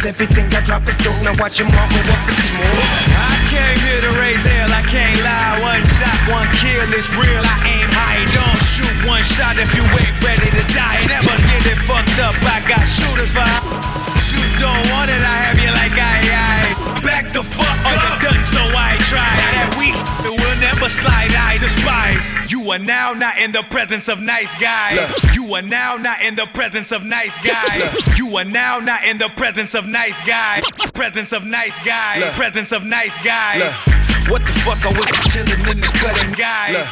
Cause 0.04 0.20
everything 0.20 0.52
I 0.52 0.60
drop 0.60 0.86
is 0.86 0.96
dope. 0.96 1.22
Now 1.24 1.32
watch 1.40 1.58
him 1.58 1.68
all 1.68 1.88
go 1.88 1.96
up 2.12 2.28
in 2.28 2.34
smoke. 2.34 2.83
You 22.64 22.70
are 22.70 22.78
now 22.78 23.12
not 23.12 23.36
in 23.36 23.52
the 23.52 23.62
presence 23.68 24.08
of 24.08 24.22
nice 24.22 24.54
guys. 24.58 24.98
You 25.36 25.54
are 25.54 25.60
now 25.60 25.98
not 25.98 26.22
in 26.22 26.34
the 26.34 26.46
presence 26.54 26.92
of 26.92 27.04
nice 27.04 27.38
guys. 27.40 28.18
You 28.18 28.34
are 28.38 28.44
now 28.44 28.78
not 28.78 29.04
in 29.04 29.18
the 29.18 29.28
presence 29.36 29.74
of 29.74 29.86
nice 29.86 30.18
guys. 30.26 30.64
Presence 30.94 31.34
of 31.34 31.44
nice 31.44 31.78
guys. 31.84 32.34
Presence 32.34 32.72
of 32.72 32.82
nice 32.82 33.22
guys. 33.22 33.70
What 34.30 34.46
the 34.46 34.52
fuck 34.64 34.82
are 34.86 34.94
we 34.94 35.04
chilling 35.28 35.60
in 35.60 35.78
the 35.82 35.90
cutting 36.00 36.32
guys? 36.32 36.86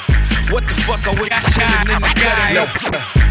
What 0.52 0.68
the 0.68 0.74
fuck 0.74 1.06
are 1.06 1.18
we 1.18 1.30
chilling 1.30 1.96
in 1.96 2.02
the 2.02 2.12
guys? 2.20 3.21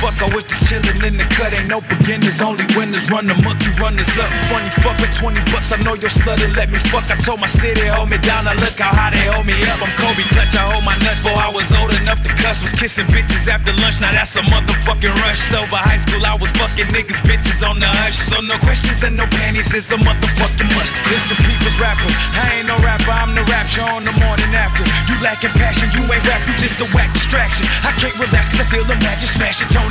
fuck, 0.00 0.16
I 0.24 0.32
was 0.32 0.44
just 0.48 0.64
chillin' 0.64 1.04
in 1.04 1.20
the 1.20 1.28
cut. 1.36 1.52
Ain't 1.52 1.68
no 1.68 1.84
beginners, 1.84 2.40
only 2.40 2.64
winners. 2.72 3.12
Run 3.12 3.28
the 3.28 3.36
muck, 3.44 3.60
you 3.60 3.72
this 3.76 4.16
up. 4.16 4.30
Funny 4.48 4.72
fuck 4.80 4.96
with 4.96 5.12
20 5.12 5.36
bucks, 5.52 5.70
I 5.70 5.78
know 5.84 5.94
you're. 5.94 6.10
Let 6.56 6.72
me 6.72 6.80
fuck. 6.88 7.04
I 7.12 7.16
told 7.20 7.40
my 7.40 7.46
city, 7.46 7.86
hold 7.86 8.08
me 8.08 8.16
down. 8.18 8.48
I 8.48 8.56
look 8.56 8.76
how 8.80 8.90
high 8.90 9.12
they 9.12 9.24
hold 9.28 9.44
me 9.44 9.54
up. 9.68 9.78
I'm 9.84 9.92
Kobe 10.00 10.24
Clutch, 10.32 10.56
I 10.56 10.64
hold 10.72 10.84
my 10.84 10.96
nuts. 11.04 11.20
For 11.20 11.32
I 11.32 11.52
was 11.52 11.68
old 11.76 11.92
enough 11.92 12.24
to 12.24 12.32
cuss, 12.40 12.64
was 12.64 12.72
kissing 12.72 13.06
bitches 13.12 13.46
after 13.46 13.76
lunch. 13.84 14.00
Now 14.00 14.12
that's 14.16 14.34
a 14.36 14.42
motherfucking 14.48 15.12
rush. 15.12 15.40
Sober 15.52 15.76
high 15.76 16.00
school, 16.00 16.24
I 16.24 16.34
was 16.40 16.50
fucking 16.56 16.88
niggas, 16.96 17.20
bitches 17.28 17.60
on 17.60 17.76
the 17.78 17.88
hush. 17.88 18.16
So 18.16 18.40
no 18.40 18.56
questions 18.64 19.04
and 19.04 19.16
no 19.16 19.28
panties 19.28 19.68
it's 19.74 19.92
a 19.92 19.98
motherfucking 20.00 20.70
must. 20.76 20.94
Mr. 21.10 21.34
the 21.34 21.36
people's 21.44 21.76
rapper. 21.80 22.08
I 22.40 22.60
ain't 22.60 22.68
no 22.68 22.76
rapper, 22.80 23.12
I'm 23.12 23.34
the 23.34 23.44
rapture 23.48 23.84
on 23.84 24.04
the 24.04 24.14
morning 24.16 24.50
after. 24.56 24.84
You 25.10 25.16
lacking 25.20 25.54
passion, 25.58 25.92
you 25.92 26.06
ain't 26.08 26.24
rap, 26.24 26.40
you 26.46 26.54
just 26.56 26.80
a 26.80 26.86
whack 26.94 27.12
distraction. 27.12 27.66
I 27.84 27.92
can't 27.98 28.16
relax, 28.16 28.48
cause 28.48 28.62
I 28.62 28.66
feel 28.70 28.84
the 28.86 28.96
magic 29.02 29.30
smashing. 29.34 29.68
Tony 29.68 29.89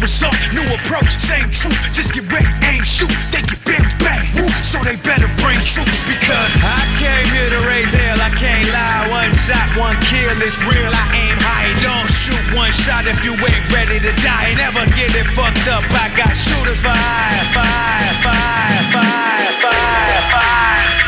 result, 0.00 0.34
new 0.56 0.64
approach, 0.72 1.12
same 1.20 1.46
truth. 1.52 1.76
Just 1.92 2.16
get 2.16 2.24
ready, 2.32 2.48
aim, 2.64 2.82
shoot. 2.82 3.12
They 3.30 3.44
get 3.44 3.60
big 3.68 3.84
bang, 4.00 4.24
woo. 4.34 4.48
So 4.64 4.80
they 4.80 4.96
better 5.04 5.28
bring 5.44 5.60
troops 5.68 6.00
because 6.08 6.52
I 6.64 6.80
came 6.96 7.28
here 7.28 7.50
to 7.52 7.60
raise 7.68 7.92
hell. 7.92 8.18
I 8.18 8.32
can't 8.40 8.64
lie. 8.72 9.12
One 9.12 9.32
shot, 9.44 9.68
one 9.76 9.96
kill. 10.08 10.32
is 10.40 10.56
real. 10.64 10.90
I 10.90 11.04
aim 11.12 11.36
high. 11.44 11.68
Don't 11.84 12.10
shoot 12.10 12.44
one 12.56 12.72
shot 12.72 13.04
if 13.06 13.20
you 13.24 13.36
ain't 13.36 13.66
ready 13.70 14.00
to 14.00 14.12
die. 14.24 14.56
Never 14.56 14.84
get 14.96 15.12
it 15.14 15.28
fucked 15.36 15.68
up. 15.68 15.84
I 15.92 16.08
got 16.16 16.32
shooters 16.32 16.80
for 16.80 16.96
hire, 16.96 17.44
fire, 17.52 18.14
fire, 18.24 18.82
fire, 18.96 19.52
fire, 19.60 20.22
fire. 20.32 20.99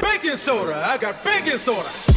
Baking 0.00 0.36
soda, 0.36 0.76
I 0.86 0.98
got 1.00 1.24
baking 1.24 1.58
soda. 1.58 2.07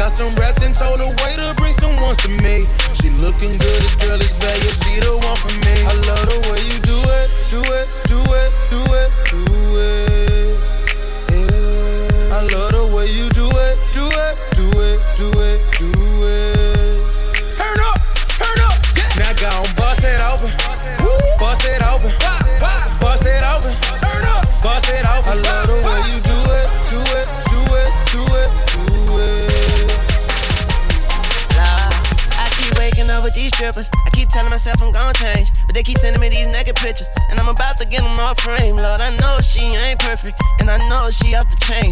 Got 0.00 0.12
some 0.12 0.34
racks 0.40 0.62
and 0.62 0.74
told 0.74 0.98
her 0.98 1.12
waiter 1.20 1.52
bring 1.60 1.74
some 1.74 1.94
ones 2.00 2.16
to 2.24 2.28
me. 2.42 2.64
She 2.96 3.10
looking 3.20 3.52
good 3.52 3.84
as 3.84 3.94
good. 3.96 4.09
And 37.30 37.38
I'm 37.38 37.48
about 37.48 37.76
to 37.78 37.86
get 37.86 38.02
them 38.02 38.18
off 38.18 38.40
frame. 38.40 38.76
Lord, 38.76 39.00
I 39.00 39.16
know 39.18 39.38
she 39.40 39.60
ain't 39.60 40.00
perfect, 40.00 40.40
and 40.58 40.68
I 40.70 40.76
know 40.88 41.10
she 41.10 41.34
off 41.34 41.48
the 41.48 41.56
chain. 41.64 41.89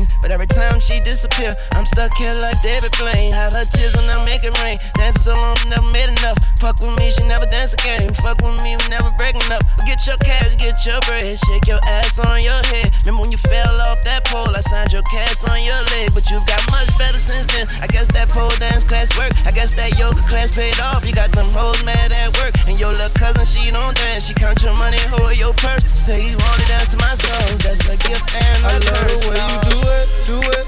Time 0.78 0.94
she 0.94 1.00
disappear, 1.02 1.54
I'm 1.72 1.84
stuck 1.86 2.14
here 2.14 2.34
like 2.38 2.54
David 2.62 2.94
Blaine. 2.98 3.32
Had 3.34 3.50
her 3.50 3.66
tears 3.66 3.96
when 3.96 4.06
I 4.06 4.22
make 4.24 4.44
it 4.44 4.54
rain. 4.62 4.78
Dancing 4.94 5.22
so 5.22 5.34
long, 5.34 5.58
never 5.66 5.90
made 5.90 6.06
enough. 6.06 6.38
Fuck 6.62 6.78
with 6.78 6.94
me, 6.98 7.10
she 7.10 7.26
never 7.26 7.46
dance 7.46 7.74
again. 7.74 8.14
Fuck 8.14 8.38
with 8.46 8.62
me, 8.62 8.78
we 8.78 8.86
never 8.86 9.10
breaking 9.18 9.42
up. 9.50 9.62
Get 9.86 10.06
your 10.06 10.14
cash, 10.22 10.54
get 10.54 10.78
your 10.86 11.00
bread. 11.02 11.34
Shake 11.34 11.66
your 11.66 11.82
ass 11.82 12.18
on 12.18 12.42
your 12.42 12.62
head. 12.70 12.94
Remember 13.02 13.26
when 13.26 13.32
you 13.32 13.38
fell 13.38 13.80
off 13.80 13.98
that 14.04 14.22
pole? 14.26 14.54
I 14.54 14.60
signed 14.70 14.92
your 14.92 15.02
cast 15.10 15.50
on 15.50 15.58
your 15.66 15.82
leg, 15.98 16.14
but 16.14 16.30
you 16.30 16.38
got 16.46 16.62
much 16.70 16.86
better 16.94 17.18
since 17.18 17.46
then. 17.50 17.66
I 17.82 17.90
guess 17.90 18.06
that 18.14 18.28
pole 18.30 18.54
dance 18.62 18.84
class 18.84 19.10
work. 19.18 19.34
I 19.46 19.50
guess 19.50 19.74
that 19.74 19.98
yoga 19.98 20.22
class 20.30 20.54
paid 20.54 20.78
off. 20.78 21.02
You 21.02 21.14
got 21.14 21.34
them 21.34 21.48
hoes 21.58 21.82
mad 21.82 22.14
at 22.14 22.30
work. 22.38 22.54
And 22.70 22.78
your 22.78 22.94
little 22.94 23.10
cousin, 23.18 23.42
she 23.42 23.74
don't 23.74 23.94
dance. 23.98 24.30
She 24.30 24.34
count 24.34 24.62
your 24.62 24.78
money, 24.78 25.02
hold 25.10 25.34
your 25.34 25.54
purse. 25.58 25.90
Say 25.98 26.22
you 26.22 26.38
wanna 26.38 26.66
dance 26.70 26.94
to 26.94 26.98
my 27.02 27.18
songs. 27.18 27.66
That's 27.66 27.82
a 27.90 27.98
gift 28.06 28.30
and 28.30 28.62
it. 28.62 28.70
I 28.70 28.78
love 28.78 29.10
the 29.10 29.26
way 29.26 29.42
she 29.42 29.58
do 29.58 29.58
it. 29.58 29.58
I 29.58 29.58
love 29.58 29.66
the 29.66 29.78
way 29.78 29.98
you 29.98 29.98
do 29.98 29.98
it, 29.98 30.06
do 30.28 30.38
it, 30.54 30.67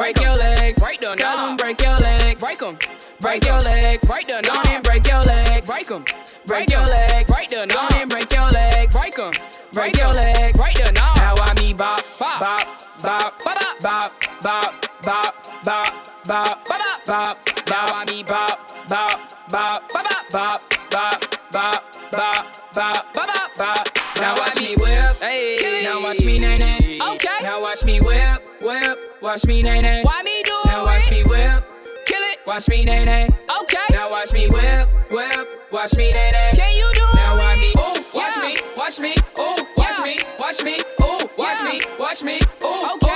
Break 0.00 0.18
your 0.18 0.34
legs. 0.34 0.80
Break 0.80 0.98
them. 0.98 1.14
Tell 1.14 1.36
them 1.36 1.56
break 1.58 1.82
your 1.82 1.98
legs. 1.98 2.40
Break 2.40 2.58
them. 2.58 2.78
Break 3.20 3.44
your 3.44 3.60
legs. 3.60 4.08
Break 4.08 4.26
them. 4.26 4.40
Down 4.40 4.66
and 4.70 4.82
break 4.82 5.06
your 5.06 5.22
legs. 5.24 5.66
Break 5.66 5.88
them. 5.88 6.04
Break 6.46 6.70
your 6.70 6.86
legs. 6.86 7.30
Break 7.30 7.48
them. 7.50 7.68
Down 7.68 7.94
and 7.94 8.08
break 8.08 8.32
your 8.32 8.48
legs. 8.48 8.96
Break 8.96 9.14
them. 9.14 9.32
Break 9.74 9.98
your 9.98 10.14
legs. 10.14 10.58
Break 10.58 10.74
them. 10.76 10.94
Now 10.94 11.34
I 11.36 11.52
me 11.60 11.74
bop 11.74 12.02
bop 12.18 12.40
bop 12.40 12.64
bop 13.02 13.38
bop 13.44 13.72
bop 13.82 14.12
bop 14.40 14.74
bop 15.02 15.34
bop 15.62 16.24
bop 16.24 16.64
bop 16.64 17.04
bop. 17.06 17.38
Now 17.68 17.84
I 17.84 18.06
me 18.10 18.22
bop 18.22 18.72
bop 18.88 19.34
bop 19.50 19.92
bop 19.92 20.22
bop 20.32 20.62
bop 20.80 21.22
bop 21.52 21.84
bop 22.02 22.54
bop 22.72 23.14
bop 23.14 23.58
bop. 23.58 23.99
Now 24.20 24.34
watch 24.36 24.60
me 24.60 24.76
whip. 24.76 25.16
Hey. 25.20 25.80
Now 25.82 26.02
watch 26.02 26.20
me 26.20 26.38
nay 26.38 26.58
nay. 26.58 26.98
Okay. 27.00 27.38
Now 27.42 27.62
watch 27.62 27.84
me 27.84 28.00
whip 28.00 28.42
whip. 28.60 28.98
Watch 29.22 29.46
me 29.46 29.62
nay 29.62 29.80
nay. 29.80 30.02
Why 30.02 30.22
me 30.22 30.42
do 30.44 30.54
Now 30.66 30.84
watch 30.84 31.10
me 31.10 31.22
whip. 31.24 31.64
Kill 32.06 32.22
it. 32.22 32.38
Watch 32.46 32.68
me 32.68 32.84
nay 32.84 33.04
nay. 33.04 33.28
Okay. 33.62 33.86
Now 33.90 34.10
watch 34.10 34.32
me 34.32 34.48
whip 34.48 34.88
whip. 35.10 35.48
Watch 35.72 35.96
me 35.96 36.12
nay 36.12 36.30
nay. 36.32 36.52
Can 36.54 36.76
you 36.76 36.90
do 36.94 37.02
Now 37.14 37.38
watch 37.38 37.58
me. 37.58 37.72
Ooh. 37.78 38.04
Watch 38.14 38.36
me. 38.42 38.56
Watch 38.76 39.00
me. 39.00 39.14
Ooh. 39.38 39.56
Watch 39.78 40.02
me. 40.04 40.18
Watch 40.38 40.64
me. 40.64 40.78
Ooh. 41.02 41.18
Watch 41.38 41.64
me. 41.64 41.80
Watch 41.98 42.22
me. 42.22 42.40
Ooh. 42.64 42.94
Okay. 42.94 43.09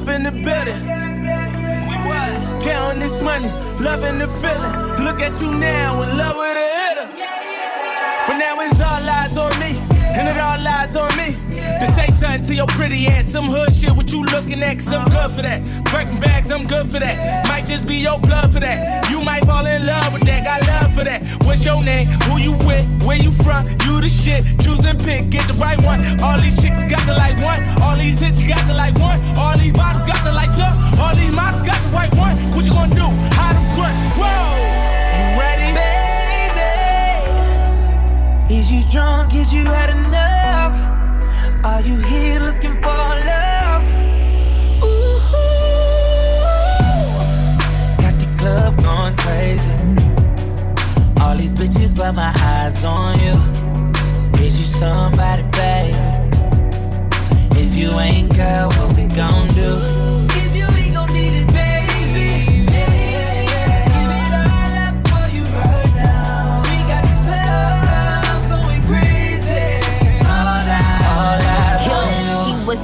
Up 0.00 0.08
in 0.08 0.22
the 0.22 0.30
building. 0.30 0.82
We 1.88 1.96
was 2.08 2.64
counting 2.64 3.00
this 3.00 3.20
money, 3.22 3.50
loving 3.80 4.18
the 4.18 4.28
feeling. 4.40 5.04
Look 5.04 5.20
at 5.20 5.40
you 5.40 5.52
now, 5.52 6.00
in 6.02 6.08
love 6.16 6.36
with 6.36 6.56
a 6.56 6.68
hitter. 6.80 7.08
But 8.26 8.38
now 8.38 8.60
it's 8.60 8.80
all 8.80 9.08
eyes 9.08 9.36
on 9.36 9.52
me, 9.60 9.78
and 10.16 10.28
it 10.28 10.36
all 10.36 10.60
lies 10.62 10.96
on 10.96 11.10
me. 11.16 11.39
To 11.80 11.90
say 11.92 12.10
something 12.10 12.42
to 12.42 12.54
your 12.54 12.66
pretty 12.66 13.06
ass, 13.06 13.32
some 13.32 13.46
hood 13.46 13.74
shit, 13.74 13.90
what 13.96 14.12
you 14.12 14.22
looking 14.24 14.62
at, 14.62 14.76
cause 14.76 14.92
I'm 14.92 15.08
good 15.08 15.30
for 15.32 15.40
that. 15.40 15.62
Breaking 15.90 16.20
bags, 16.20 16.50
I'm 16.50 16.66
good 16.66 16.86
for 16.90 16.98
that. 16.98 17.48
Might 17.48 17.66
just 17.66 17.86
be 17.86 17.96
your 17.96 18.20
blood 18.20 18.52
for 18.52 18.60
that. 18.60 19.08
You 19.10 19.22
might 19.22 19.46
fall 19.46 19.64
in 19.64 19.86
love 19.86 20.12
with 20.12 20.24
that, 20.24 20.44
got 20.44 20.60
love 20.68 20.92
for 20.92 21.04
that. 21.04 21.24
What's 21.44 21.64
your 21.64 21.82
name? 21.82 22.06
Who 22.28 22.36
you 22.36 22.52
with? 22.68 22.84
Where 23.02 23.16
you 23.16 23.32
from? 23.32 23.66
You 23.86 24.02
the 24.02 24.10
shit. 24.10 24.44
Choose 24.60 24.84
and 24.84 25.00
pick, 25.00 25.30
get 25.30 25.48
the 25.48 25.54
right 25.54 25.80
one. 25.80 26.04
All 26.20 26.38
these 26.38 26.60
chicks 26.60 26.84
got 26.84 27.00
the 27.08 27.14
like 27.16 27.40
one. 27.40 27.64
All 27.80 27.96
these 27.96 28.20
hits 28.20 28.42
got 28.42 28.60
the 28.68 28.74
like 28.74 28.98
one. 28.98 29.18
All 29.38 29.56
these 29.56 29.72
bottles 29.72 30.04
got 30.04 30.22
the 30.22 30.32
lights 30.32 30.60
up. 30.60 30.76
All 31.00 31.16
these 31.16 31.32
models 31.32 31.64
got 31.64 31.80
the 31.80 31.88
white 31.96 32.12
one. 32.14 32.36
What 32.52 32.66
you 32.66 32.72
gonna 32.76 32.94
do? 32.94 33.08
How 33.32 33.56
to 33.56 33.62
front? 33.72 33.96
Whoa! 34.20 34.36
You 35.16 35.32
ready? 35.40 35.72
Baby, 38.44 38.60
is 38.60 38.68
you 38.70 38.84
drunk? 38.92 39.32
Is 39.34 39.50
you 39.50 39.64
had 39.64 39.88
enough? 39.88 40.09
Are 41.64 41.82
you 41.82 41.96
here 41.98 42.40
looking 42.40 42.74
for 42.74 43.02
love? 43.30 43.84
Ooh, 44.82 45.20
Got 47.98 48.18
the 48.18 48.34
club 48.38 48.82
going 48.82 49.16
crazy. 49.16 49.72
All 51.20 51.36
these 51.36 51.52
bitches, 51.52 51.94
but 51.94 52.12
my 52.12 52.32
eyes 52.36 52.82
on 52.84 53.18
you. 53.20 53.60
You 54.60 54.66
somebody, 54.66 55.42
baby? 55.52 55.96
If 57.60 57.74
you 57.74 57.98
ain't, 58.00 58.34
girl, 58.34 58.68
what 58.68 58.96
we 58.96 59.04
gon' 59.14 59.48
do? 59.48 59.99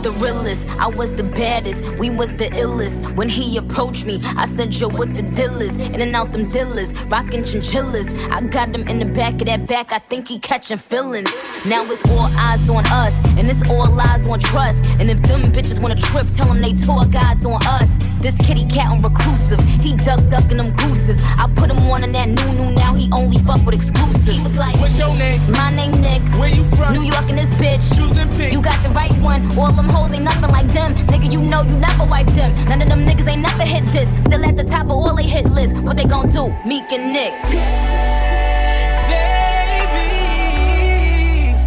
The 0.06 0.12
realest, 0.24 0.64
I 0.78 0.86
was 0.86 1.10
the 1.12 1.24
baddest, 1.24 1.98
we 1.98 2.10
was 2.10 2.30
the 2.30 2.48
illest. 2.50 3.16
When 3.16 3.28
he 3.28 3.56
approached 3.56 4.06
me, 4.06 4.20
I 4.36 4.46
said, 4.46 4.72
Yo, 4.72 4.88
what 4.88 5.12
the 5.14 5.22
deal 5.22 5.60
is? 5.60 5.76
In 5.88 6.00
and 6.00 6.14
out 6.14 6.32
them 6.32 6.48
dealers, 6.52 6.92
rockin' 7.06 7.42
chinchillas. 7.42 8.06
I 8.30 8.40
got 8.42 8.68
him 8.72 8.86
in 8.86 9.00
the 9.00 9.04
back 9.04 9.34
of 9.40 9.46
that 9.46 9.66
back, 9.66 9.90
I 9.90 9.98
think 9.98 10.28
he 10.28 10.38
catching 10.38 10.78
feelings. 10.78 11.32
Now 11.64 11.90
it's 11.90 12.08
all 12.08 12.28
eyes 12.38 12.70
on 12.70 12.86
us, 12.86 13.14
and 13.36 13.50
it's 13.50 13.68
all 13.68 13.90
lies 13.90 14.28
on 14.28 14.38
trust. 14.38 14.78
And 15.00 15.10
if 15.10 15.20
them 15.22 15.42
bitches 15.42 15.82
wanna 15.82 15.96
trip, 15.96 16.28
tell 16.30 16.46
them 16.46 16.60
they 16.62 16.74
tour 16.74 17.04
guides 17.06 17.44
on 17.44 17.60
us. 17.66 18.05
This 18.20 18.36
kitty 18.38 18.64
cat 18.66 18.90
on 18.90 19.02
reclusive, 19.02 19.60
he 19.80 19.94
duck 19.94 20.20
ducking 20.28 20.56
them 20.58 20.74
gooses. 20.74 21.20
I 21.22 21.46
put 21.54 21.70
him 21.70 21.78
on 21.90 22.02
in 22.02 22.12
that 22.12 22.28
new 22.28 22.52
new, 22.54 22.70
now 22.74 22.94
he 22.94 23.08
only 23.12 23.38
fuck 23.38 23.64
with 23.64 23.74
exclusives. 23.74 24.26
He 24.26 24.42
was 24.42 24.58
like, 24.58 24.76
What's 24.76 24.98
your 24.98 25.14
name? 25.16 25.40
My 25.52 25.70
name 25.70 25.92
Nick. 26.00 26.22
Where 26.38 26.48
you 26.48 26.64
from? 26.76 26.94
New 26.94 27.02
York 27.02 27.28
and 27.28 27.38
this 27.38 27.52
bitch. 27.56 27.94
Choose 27.96 28.18
and 28.18 28.30
pick. 28.32 28.52
You 28.52 28.60
got 28.60 28.82
the 28.82 28.90
right 28.90 29.16
one. 29.20 29.46
All 29.58 29.72
them 29.72 29.88
hoes 29.88 30.12
ain't 30.12 30.24
nothing 30.24 30.50
like 30.50 30.68
them. 30.68 30.94
Nigga, 31.06 31.30
you 31.30 31.40
know 31.40 31.62
you 31.62 31.76
never 31.76 32.04
wipe 32.04 32.26
them. 32.28 32.54
None 32.66 32.82
of 32.82 32.88
them 32.88 33.06
niggas 33.06 33.28
ain't 33.28 33.42
never 33.42 33.64
hit 33.64 33.84
this. 33.86 34.08
Still 34.24 34.44
at 34.44 34.56
the 34.56 34.64
top 34.64 34.86
of 34.86 34.92
all 34.92 35.14
they 35.14 35.24
hit 35.24 35.46
list. 35.46 35.76
What 35.82 35.96
they 35.96 36.04
gon' 36.04 36.28
do? 36.28 36.48
Meek 36.64 36.90
and 36.92 37.12
Nick. 37.12 37.34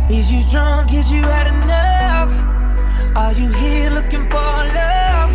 Is 0.09 0.31
you 0.31 0.41
drunk? 0.49 0.91
Is 0.91 1.11
you 1.11 1.21
had 1.21 1.47
enough? 1.47 2.31
Are 3.15 3.33
you 3.33 3.51
here 3.53 3.91
looking 3.91 4.23
for 4.23 4.49
love? 4.75 5.28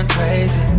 Going 0.00 0.08
crazy. 0.08 0.69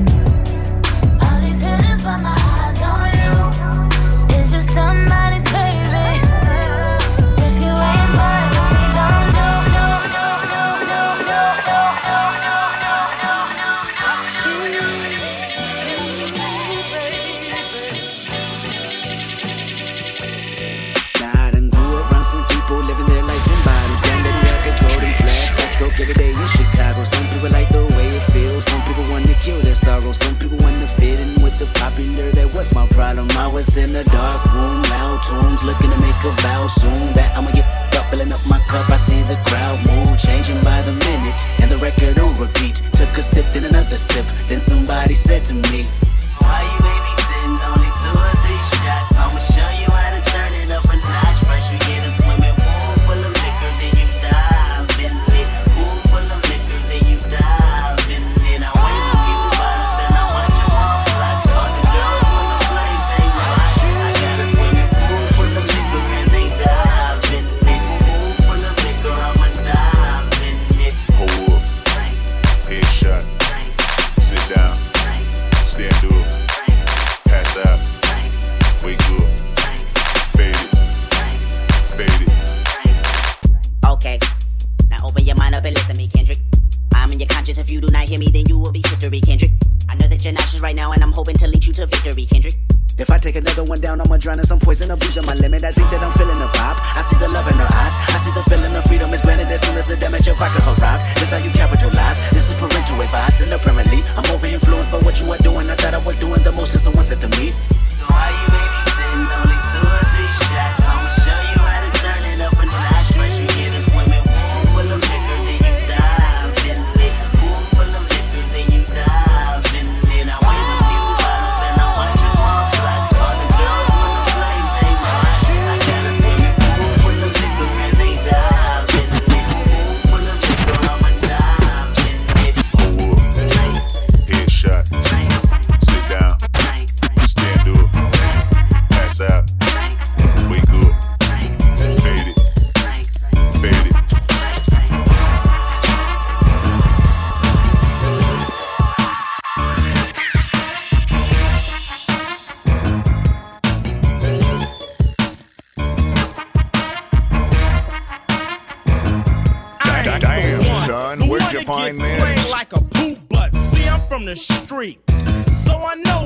People 29.02 29.14
want 29.14 29.26
to 29.26 29.34
kill 29.36 29.60
their 29.62 29.76
sorrow. 29.76 30.12
Some 30.12 30.38
people 30.38 30.58
want 30.58 30.80
to 30.80 30.88
fit 30.88 31.20
in 31.20 31.42
with 31.42 31.58
the 31.58 31.66
popular. 31.80 32.32
That 32.32 32.54
was 32.54 32.74
my 32.74 32.88
problem. 32.88 33.30
I 33.32 33.48
was 33.52 33.76
in 33.78 33.96
a 33.96 34.04
dark 34.04 34.46
room, 34.54 34.82
loud 34.84 35.22
tunes, 35.24 35.64
looking 35.64 35.90
to 35.90 36.00
make 36.00 36.20
a 36.24 36.32
vow 36.42 36.68
soon 36.68 36.91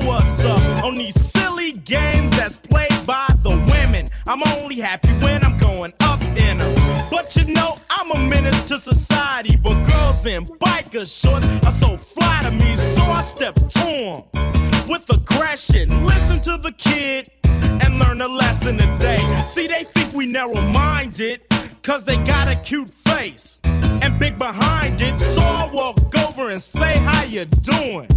what's 0.06 0.44
up 0.44 0.84
on 0.84 0.94
these 0.94 1.20
silly 1.20 1.72
games 1.72 2.30
that's 2.38 2.58
played 2.58 2.94
by 3.04 3.26
the 3.42 3.50
women. 3.50 4.06
I'm 4.26 4.42
only 4.58 4.76
happy 4.76 5.08
when 5.24 5.44
I'm 5.44 5.56
going 5.58 5.92
up 6.00 6.22
in 6.22 6.58
them. 6.58 7.08
But 7.10 7.34
you 7.36 7.52
know, 7.52 7.76
I'm 7.90 8.10
a 8.12 8.18
menace 8.18 8.68
to 8.68 8.78
society. 8.78 9.56
But 9.56 9.82
girls 9.84 10.24
in 10.24 10.46
biker 10.46 11.04
shorts 11.04 11.46
are 11.64 11.72
so 11.72 11.96
fly 11.96 12.40
to 12.44 12.50
me, 12.50 12.76
so 12.76 13.02
I 13.02 13.20
step 13.20 13.54
to 13.54 13.88
'em 13.88 14.88
with 14.88 15.10
aggression. 15.10 16.06
Listen 16.06 16.40
to 16.42 16.56
the 16.56 16.72
kid 16.72 17.28
and 17.44 17.98
learn 17.98 18.20
a 18.20 18.28
lesson 18.28 18.78
today. 18.78 19.20
See, 19.46 19.66
they 19.66 19.84
think 19.84 20.14
we 20.14 20.26
narrow 20.26 20.60
minded, 20.60 21.40
cause 21.86 22.04
they 22.04 22.16
got 22.24 22.48
a 22.48 22.56
cute 22.56 22.90
face 22.90 23.60
and 23.64 24.18
big 24.18 24.36
behind 24.36 25.00
it. 25.00 25.16
So 25.20 25.40
I 25.40 25.70
walk 25.72 25.98
over 26.26 26.50
and 26.50 26.60
say, 26.60 26.98
How 26.98 27.22
you 27.22 27.44
doing? 27.44 28.08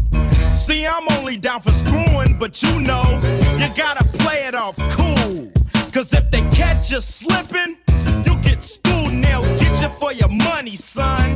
See, 0.52 0.88
I'm 0.88 1.08
only 1.20 1.38
down 1.38 1.62
for 1.62 1.72
screwing, 1.72 2.36
but 2.40 2.64
you 2.64 2.82
know, 2.82 3.04
you 3.60 3.68
gotta 3.78 4.04
play 4.18 4.40
it 4.48 4.56
off 4.56 4.76
cool. 4.98 5.52
Cause 5.92 6.12
if 6.14 6.32
they 6.32 6.42
catch 6.50 6.92
you 6.92 7.00
slipping, 7.00 7.78
you'll 8.26 8.42
get 8.42 8.64
schooled 8.64 9.12
and 9.12 9.24
they'll 9.24 9.60
get 9.60 9.80
you 9.80 9.90
for 9.90 10.14
your 10.14 10.30
money, 10.30 10.76
son. 10.76 11.36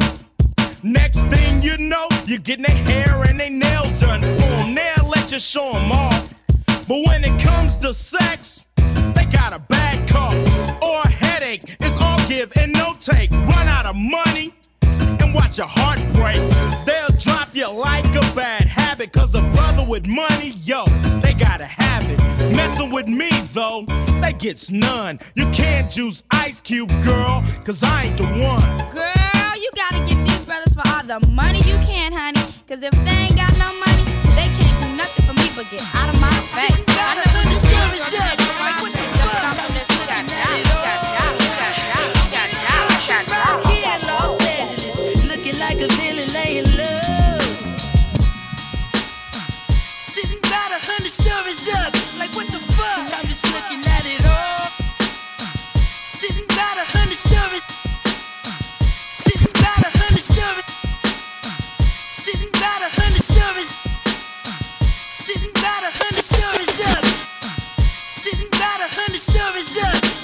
Next 0.81 1.25
thing 1.25 1.61
you 1.61 1.77
know, 1.77 2.07
you're 2.25 2.39
getting 2.39 2.65
their 2.65 2.75
hair 2.75 3.23
and 3.29 3.39
their 3.39 3.51
nails 3.51 3.99
done 3.99 4.21
for 4.21 4.43
'em. 4.43 4.73
They'll 4.73 5.07
let 5.07 5.31
you 5.31 5.39
show 5.39 5.69
'em 5.77 5.91
off. 5.91 6.33
But 6.87 7.05
when 7.05 7.23
it 7.23 7.39
comes 7.39 7.75
to 7.77 7.93
sex, 7.93 8.65
they 9.15 9.25
got 9.25 9.53
a 9.53 9.59
bad 9.59 10.07
cough 10.07 10.35
or 10.81 11.01
a 11.01 11.07
headache. 11.09 11.63
It's 11.79 11.97
all 11.99 12.19
give 12.27 12.51
and 12.57 12.73
no 12.73 12.93
take. 12.99 13.31
Run 13.31 13.67
out 13.67 13.85
of 13.85 13.95
money 13.95 14.53
and 14.81 15.33
watch 15.33 15.57
your 15.57 15.67
heart 15.67 15.99
break. 16.13 16.37
They'll 16.85 17.15
drop 17.19 17.49
you 17.53 17.69
like 17.71 18.05
a 18.15 18.35
bad 18.35 18.63
habit. 18.67 19.11
Cause 19.13 19.35
a 19.35 19.41
brother 19.41 19.85
with 19.85 20.07
money, 20.07 20.53
yo, 20.63 20.85
they 21.21 21.33
gotta 21.33 21.65
have 21.65 22.09
it. 22.09 22.19
Messing 22.55 22.91
with 22.91 23.07
me, 23.07 23.29
though, 23.53 23.85
they 24.21 24.33
gets 24.33 24.71
none. 24.71 25.19
You 25.35 25.49
can't 25.51 25.89
choose 25.89 26.23
Ice 26.31 26.61
Cube, 26.61 26.89
girl, 27.03 27.43
cause 27.65 27.83
I 27.83 28.05
ain't 28.05 28.17
the 28.17 28.25
one. 28.25 28.89
Girl, 28.91 29.55
you 29.57 29.69
gotta 29.75 29.99
get 30.07 30.17
these 30.27 30.45
brothers 30.45 30.73
for 30.73 30.87
all 30.87 31.03
the 31.03 31.25
money 31.31 31.59
you 31.59 31.77
can, 31.85 32.11
honey. 32.11 32.41
Cause 32.67 32.81
if 32.81 32.91
they 32.91 33.17
ain't 33.27 33.35
got 33.37 33.51
no 33.57 33.73
money, 33.73 34.03
they 34.35 34.47
can't 34.57 34.77
do 34.81 34.95
nothing 34.95 35.25
for 35.25 35.33
me 35.33 35.49
but 35.55 35.69
get 35.71 35.83
out 35.95 36.13
of 36.13 36.19
my 36.19 36.31
face. 36.31 36.85
I 36.87 37.15
know 37.15 37.31
what 37.33 37.47
the 37.47 37.55
story 37.55 37.99
said. 37.99 38.52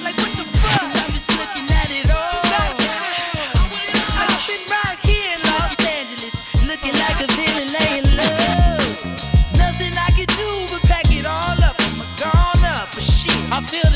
Like 0.03 0.17
what 0.17 0.31
the 0.37 0.45
fuck? 0.45 0.83
I'm 0.83 1.11
just 1.13 1.29
looking 1.39 1.67
at 1.71 1.89
it 1.89 2.09
all. 2.09 2.41
I've 4.21 4.45
been 4.47 4.63
right 4.69 4.99
here 5.01 5.33
in 5.33 5.41
Los 5.49 5.75
Angeles, 5.85 6.35
looking 6.67 6.93
like 6.93 7.17
a 7.21 7.27
villain 7.33 7.73
laying 7.73 8.09
low. 8.17 8.77
Nothing 9.57 9.93
I 9.97 10.09
can 10.11 10.27
do 10.37 10.49
but 10.71 10.81
pack 10.83 11.11
it 11.11 11.25
all 11.25 11.57
up. 11.63 11.75
I'm 11.79 11.97
gone 12.17 12.63
up. 12.65 12.89
I 13.51 13.61
feel 13.61 13.88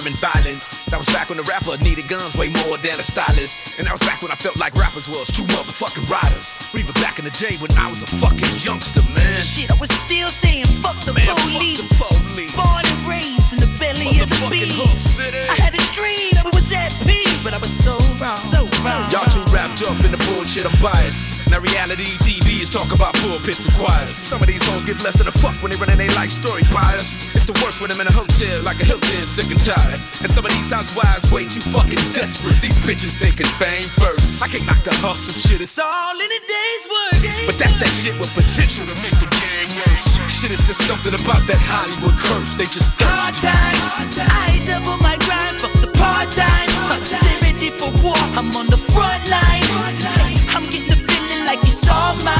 crime 0.00 0.12
and 0.12 0.16
violence. 0.20 0.80
That 0.88 0.98
was 0.98 1.06
back 1.08 1.28
when 1.28 1.38
the 1.38 1.44
rapper 1.44 1.76
needed 1.82 2.08
guns 2.08 2.36
way 2.36 2.48
more 2.64 2.76
than 2.78 2.98
a 3.00 3.02
stylist. 3.02 3.78
And 3.78 3.86
that 3.86 3.92
was 3.92 4.00
back 4.00 4.22
when 4.22 4.30
I 4.32 4.34
felt 4.34 4.56
like 4.56 4.74
rappers 4.74 5.08
was 5.08 5.30
true 5.30 5.46
motherfucking 5.46 6.08
riders. 6.08 6.58
But 6.72 6.80
even 6.80 6.94
back 7.00 7.18
in 7.18 7.24
the 7.24 7.34
day 7.36 7.56
when 7.60 7.70
I 7.76 7.88
was 7.88 8.02
a 8.02 8.06
fucking 8.06 8.48
youngster, 8.64 9.02
man. 9.12 9.40
Shit, 9.40 9.70
I 9.70 9.76
was 9.76 9.90
still 9.90 10.30
saying 10.30 10.64
fuck 10.80 10.96
the 11.04 11.12
Man, 11.12 11.26
fuck 11.26 11.38
police. 11.52 11.80
the 11.80 11.88
police. 11.90 12.54
Born 12.56 12.84
and 12.84 13.00
raised 13.06 13.52
in 13.52 13.60
the 13.60 13.70
belly 13.76 14.20
of 14.24 14.28
the 14.30 14.48
beast. 14.48 15.20
I 15.20 15.56
had 15.60 15.74
a 15.76 15.84
dream 15.92 16.32
that 16.40 16.48
was 16.48 16.72
at 16.72 16.92
peace, 17.04 17.36
but 17.44 17.52
I 17.52 17.58
was 17.60 17.72
so 17.72 17.98
wrong. 18.20 18.36
So 18.36 18.64
wrong. 18.84 19.04
Y'all 19.12 19.28
too 19.28 19.44
wrapped 19.52 19.82
up 19.84 20.00
in 20.04 20.12
the 20.12 20.20
bullshit, 20.32 20.64
I'm 20.64 20.76
biased. 20.80 21.44
Now 21.50 21.60
reality 21.60 22.08
TV 22.22 22.62
is 22.62 22.70
talk 22.70 22.94
about 22.94 23.14
pulpits 23.20 23.66
and 23.66 23.74
choirs. 23.76 24.14
Some 24.14 24.40
of 24.40 24.46
these 24.48 24.64
hoes 24.64 24.86
give 24.86 25.02
less 25.02 25.16
than 25.18 25.26
a 25.28 25.34
fuck 25.34 25.58
when 25.60 25.72
they 25.72 25.78
running 25.78 25.98
their 25.98 26.12
life 26.16 26.30
story 26.30 26.62
bias. 26.72 27.26
It's 27.34 27.39
the 27.50 27.64
worst 27.66 27.80
when 27.82 27.90
I'm 27.90 27.98
in 27.98 28.06
a 28.06 28.14
hotel 28.14 28.62
like 28.62 28.78
a 28.78 28.86
Hilton, 28.86 29.26
sick 29.26 29.50
and 29.50 29.58
tired. 29.58 29.98
And 30.22 30.30
some 30.30 30.46
of 30.46 30.52
these 30.54 30.70
housewives 30.70 31.26
way 31.34 31.50
too 31.50 31.62
fucking 31.74 31.98
desperate. 32.14 32.54
These 32.62 32.78
bitches 32.86 33.18
thinking 33.18 33.50
fame 33.58 33.86
first. 33.98 34.38
I 34.42 34.46
can't 34.46 34.62
knock 34.66 34.78
the 34.86 34.94
hustle 35.02 35.34
shit, 35.34 35.58
it's 35.60 35.78
all 35.78 36.14
in 36.14 36.30
a 36.30 36.40
day's 36.46 36.84
work. 36.86 37.20
But 37.50 37.56
that's 37.58 37.74
that 37.82 37.90
shit 37.90 38.14
with 38.22 38.30
potential 38.38 38.86
to 38.86 38.94
make 39.02 39.16
the 39.18 39.30
game 39.34 39.70
worse. 39.82 40.22
Shit 40.30 40.54
is 40.54 40.62
just 40.62 40.86
something 40.86 41.14
about 41.14 41.42
that 41.50 41.58
Hollywood 41.66 42.14
curse. 42.14 42.54
They 42.54 42.70
just 42.70 42.94
Hard 43.02 43.34
thirsty. 43.34 43.50
times. 43.50 44.14
I 44.22 44.62
double 44.68 44.98
my 45.02 45.18
grind, 45.26 45.58
fuck 45.58 45.74
the 45.82 45.90
part 45.98 46.30
time. 46.30 46.70
Stay 47.02 47.34
ready 47.42 47.74
for 47.74 47.90
war. 48.04 48.18
I'm 48.38 48.54
on 48.54 48.70
the 48.70 48.78
front 48.78 49.22
line. 49.26 49.66
I'm 50.54 50.70
getting 50.70 50.86
the 50.86 50.98
feeling 50.98 51.42
like 51.48 51.58
it's 51.66 51.82
all 51.90 52.14
mine. 52.22 52.39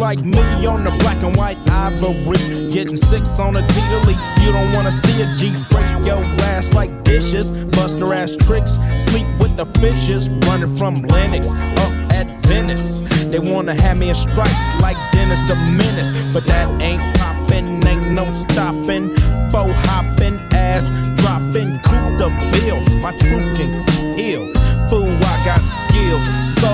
Like 0.00 0.24
me 0.24 0.40
on 0.66 0.82
the 0.82 0.90
black 1.00 1.22
and 1.22 1.36
white 1.36 1.58
ivory, 1.70 2.38
getting 2.72 2.96
six 2.96 3.38
on 3.38 3.54
a 3.54 3.60
T 3.68 3.74
to 3.74 3.98
leap. 4.06 4.18
You 4.40 4.50
don't 4.50 4.72
wanna 4.72 4.90
see 4.90 5.20
a 5.20 5.26
G 5.34 5.52
break 5.70 6.06
your 6.06 6.24
ass 6.56 6.72
like 6.72 7.04
dishes, 7.04 7.50
Buster 7.76 8.14
ass 8.14 8.34
tricks, 8.36 8.72
sleep 8.98 9.26
with 9.38 9.54
the 9.58 9.66
fishes, 9.78 10.30
running 10.48 10.74
from 10.74 11.02
Lennox 11.02 11.48
up 11.52 11.92
at 12.12 12.26
Venice. 12.46 13.02
They 13.30 13.38
wanna 13.38 13.74
have 13.74 13.98
me 13.98 14.08
in 14.08 14.14
stripes 14.14 14.66
like 14.80 14.96
Dennis 15.12 15.40
the 15.46 15.54
Menace, 15.54 16.12
but 16.32 16.46
that 16.46 16.66
ain't 16.82 17.02
poppin', 17.18 17.86
ain't 17.86 18.10
no 18.12 18.24
stopping. 18.32 19.14
Faux 19.52 19.70
hopping, 19.86 20.40
ass 20.52 20.88
dropping, 21.20 21.78
coupe 21.80 22.16
the 22.16 22.30
bill. 22.52 22.80
My 23.00 23.12
troop 23.18 23.44
can 23.58 23.70
ill. 24.18 24.46
Fool, 24.88 25.12
I 25.32 25.36
got 25.44 25.60
skills. 25.60 26.24
So 26.58 26.70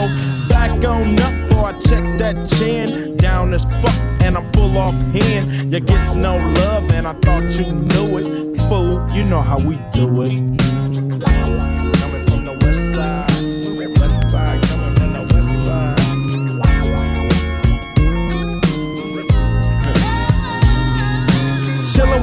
back 0.49 0.71
on 0.85 1.19
up, 1.21 1.47
I 1.67 1.73
check 1.81 2.05
that 2.19 2.49
chin 2.49 3.06
as 3.57 3.65
fuck, 3.81 3.97
and 4.23 4.37
I'm 4.37 4.53
full 4.53 4.77
off 4.77 4.95
hand. 5.17 5.73
You 5.73 5.81
gets 5.81 6.15
no 6.15 6.37
love, 6.37 6.91
and 6.93 7.09
I 7.09 7.15
thought 7.15 7.45
you 7.59 7.73
knew 7.73 8.19
it. 8.19 8.27
Fool, 8.69 8.93
you 9.13 9.25
know 9.25 9.41
how 9.41 9.59
we 9.59 9.77
do 9.93 10.23
it. 10.23 10.57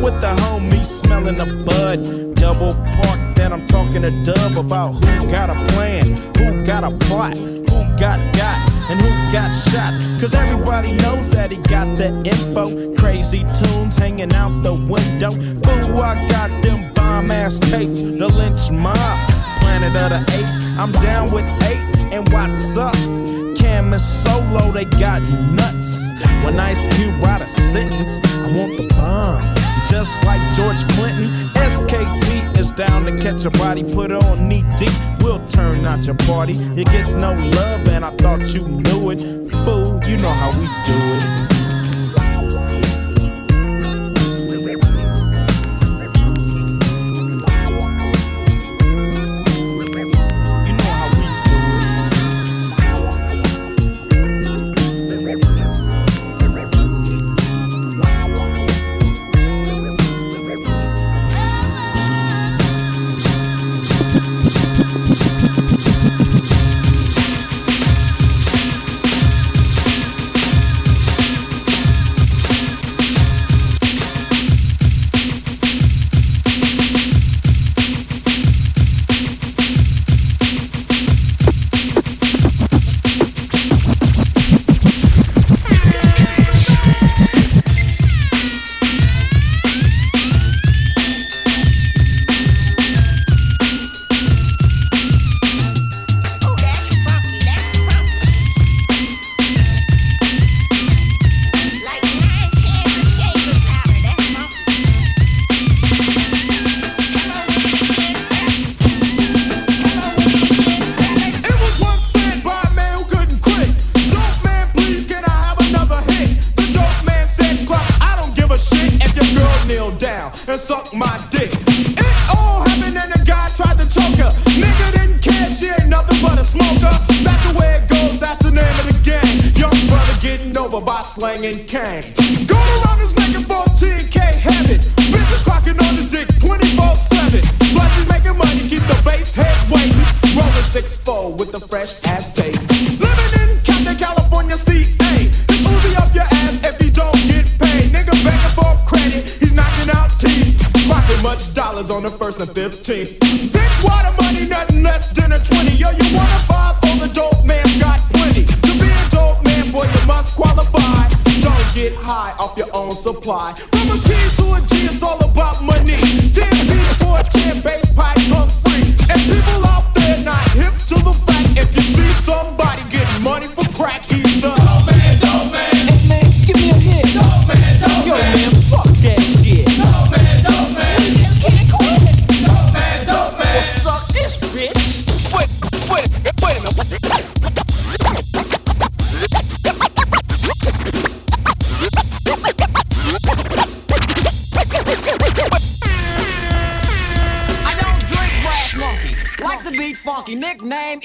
With 0.02 0.20
the 0.20 0.36
homies, 0.44 0.88
smelling 1.02 1.38
the 1.38 1.64
bud. 1.66 2.36
Double 2.36 2.74
park, 2.74 3.20
then 3.36 3.54
I'm 3.54 3.66
talking 3.68 4.02
to 4.02 4.12
Dub 4.24 4.58
about 4.58 4.92
who 4.96 5.32
got 5.32 5.50
a 5.50 5.56
plan, 5.72 6.06
who 6.38 6.66
got 6.66 6.84
a 6.84 6.92
plot, 7.06 7.38
who 7.38 7.80
got 7.98 8.20
got, 8.36 8.73
and 8.90 9.00
who 9.00 9.10
got 9.32 9.50
shot. 9.70 9.94
Cause 10.20 10.34
everybody 10.34 10.92
knows 10.94 11.30
that 11.32 11.52
he 11.52 11.58
got 11.58 11.98
the 11.98 12.10
info. 12.26 12.96
Crazy 12.96 13.44
tunes 13.60 13.96
hanging 13.96 14.34
out 14.34 14.64
the 14.64 14.74
window. 14.74 15.32
Fool, 15.32 16.00
I 16.02 16.16
got 16.30 16.50
them 16.64 16.94
bomb 16.94 17.32
ass 17.32 17.60
tapes, 17.60 18.02
the 18.02 18.28
lynch 18.28 18.72
mob. 18.72 18.96
Planet 19.60 19.96
of 19.96 20.10
the 20.12 20.22
Apes, 20.38 20.60
I'm 20.78 20.92
down 21.04 21.32
with 21.32 21.46
eight, 21.64 22.14
and 22.14 22.28
what's 22.30 22.78
up? 22.78 22.96
Cam 23.58 23.94
and 23.94 24.02
Solo, 24.02 24.72
they 24.72 24.86
got 24.86 25.22
nuts. 25.52 26.04
When 26.44 26.60
Ice 26.60 26.88
Cube 26.96 27.16
write 27.22 27.42
a 27.42 27.48
sentence, 27.48 28.20
I 28.28 28.58
want 28.58 28.78
the 28.78 28.88
bomb. 28.96 29.63
Just 29.90 30.12
like 30.26 30.42
George 30.56 30.82
Clinton, 30.96 31.26
SKP 31.56 32.58
is 32.58 32.72
down 32.72 33.06
to 33.06 33.20
catch 33.20 33.46
a 33.46 33.52
body, 33.52 33.84
put 33.84 34.12
on 34.12 34.48
knee 34.48 34.66
deep. 34.78 34.94
We'll 35.20 35.46
turn 35.48 35.86
out 35.86 36.06
your 36.06 36.16
party. 36.16 36.54
It 36.80 36.88
gets 36.88 37.14
no 37.14 37.34
love, 37.34 37.88
and 37.88 38.04
I 38.04 38.12
thought 38.12 38.42
you 38.54 38.68
knew 38.68 39.12
it. 39.12 39.20
Fool, 39.66 40.00
you 40.06 40.18
know 40.18 40.32
how 40.32 40.52
we 40.60 40.66
do 40.86 40.98
it. 40.98 41.33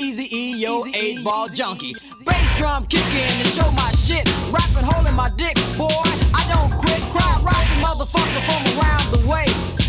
Easy 0.01 0.29
E, 0.31 0.63
yo, 0.63 0.85
eight 0.95 1.25
ball 1.25 1.49
junkie. 1.49 1.93
Bass 2.25 2.57
drum 2.57 2.87
kicking 2.87 3.27
and 3.35 3.49
show 3.49 3.69
my 3.73 3.91
shit. 3.99 4.23
Rapping, 4.55 4.87
holding 4.87 5.15
my 5.15 5.29
dick, 5.37 5.57
boy. 5.77 5.91
I 6.31 6.47
don't 6.47 6.71
quit. 6.71 7.03
Cry 7.11 7.27
rockin' 7.43 7.83
motherfucker 7.83 8.43
from 8.47 8.63
around 8.79 9.03
the 9.11 9.27
way. 9.27 9.47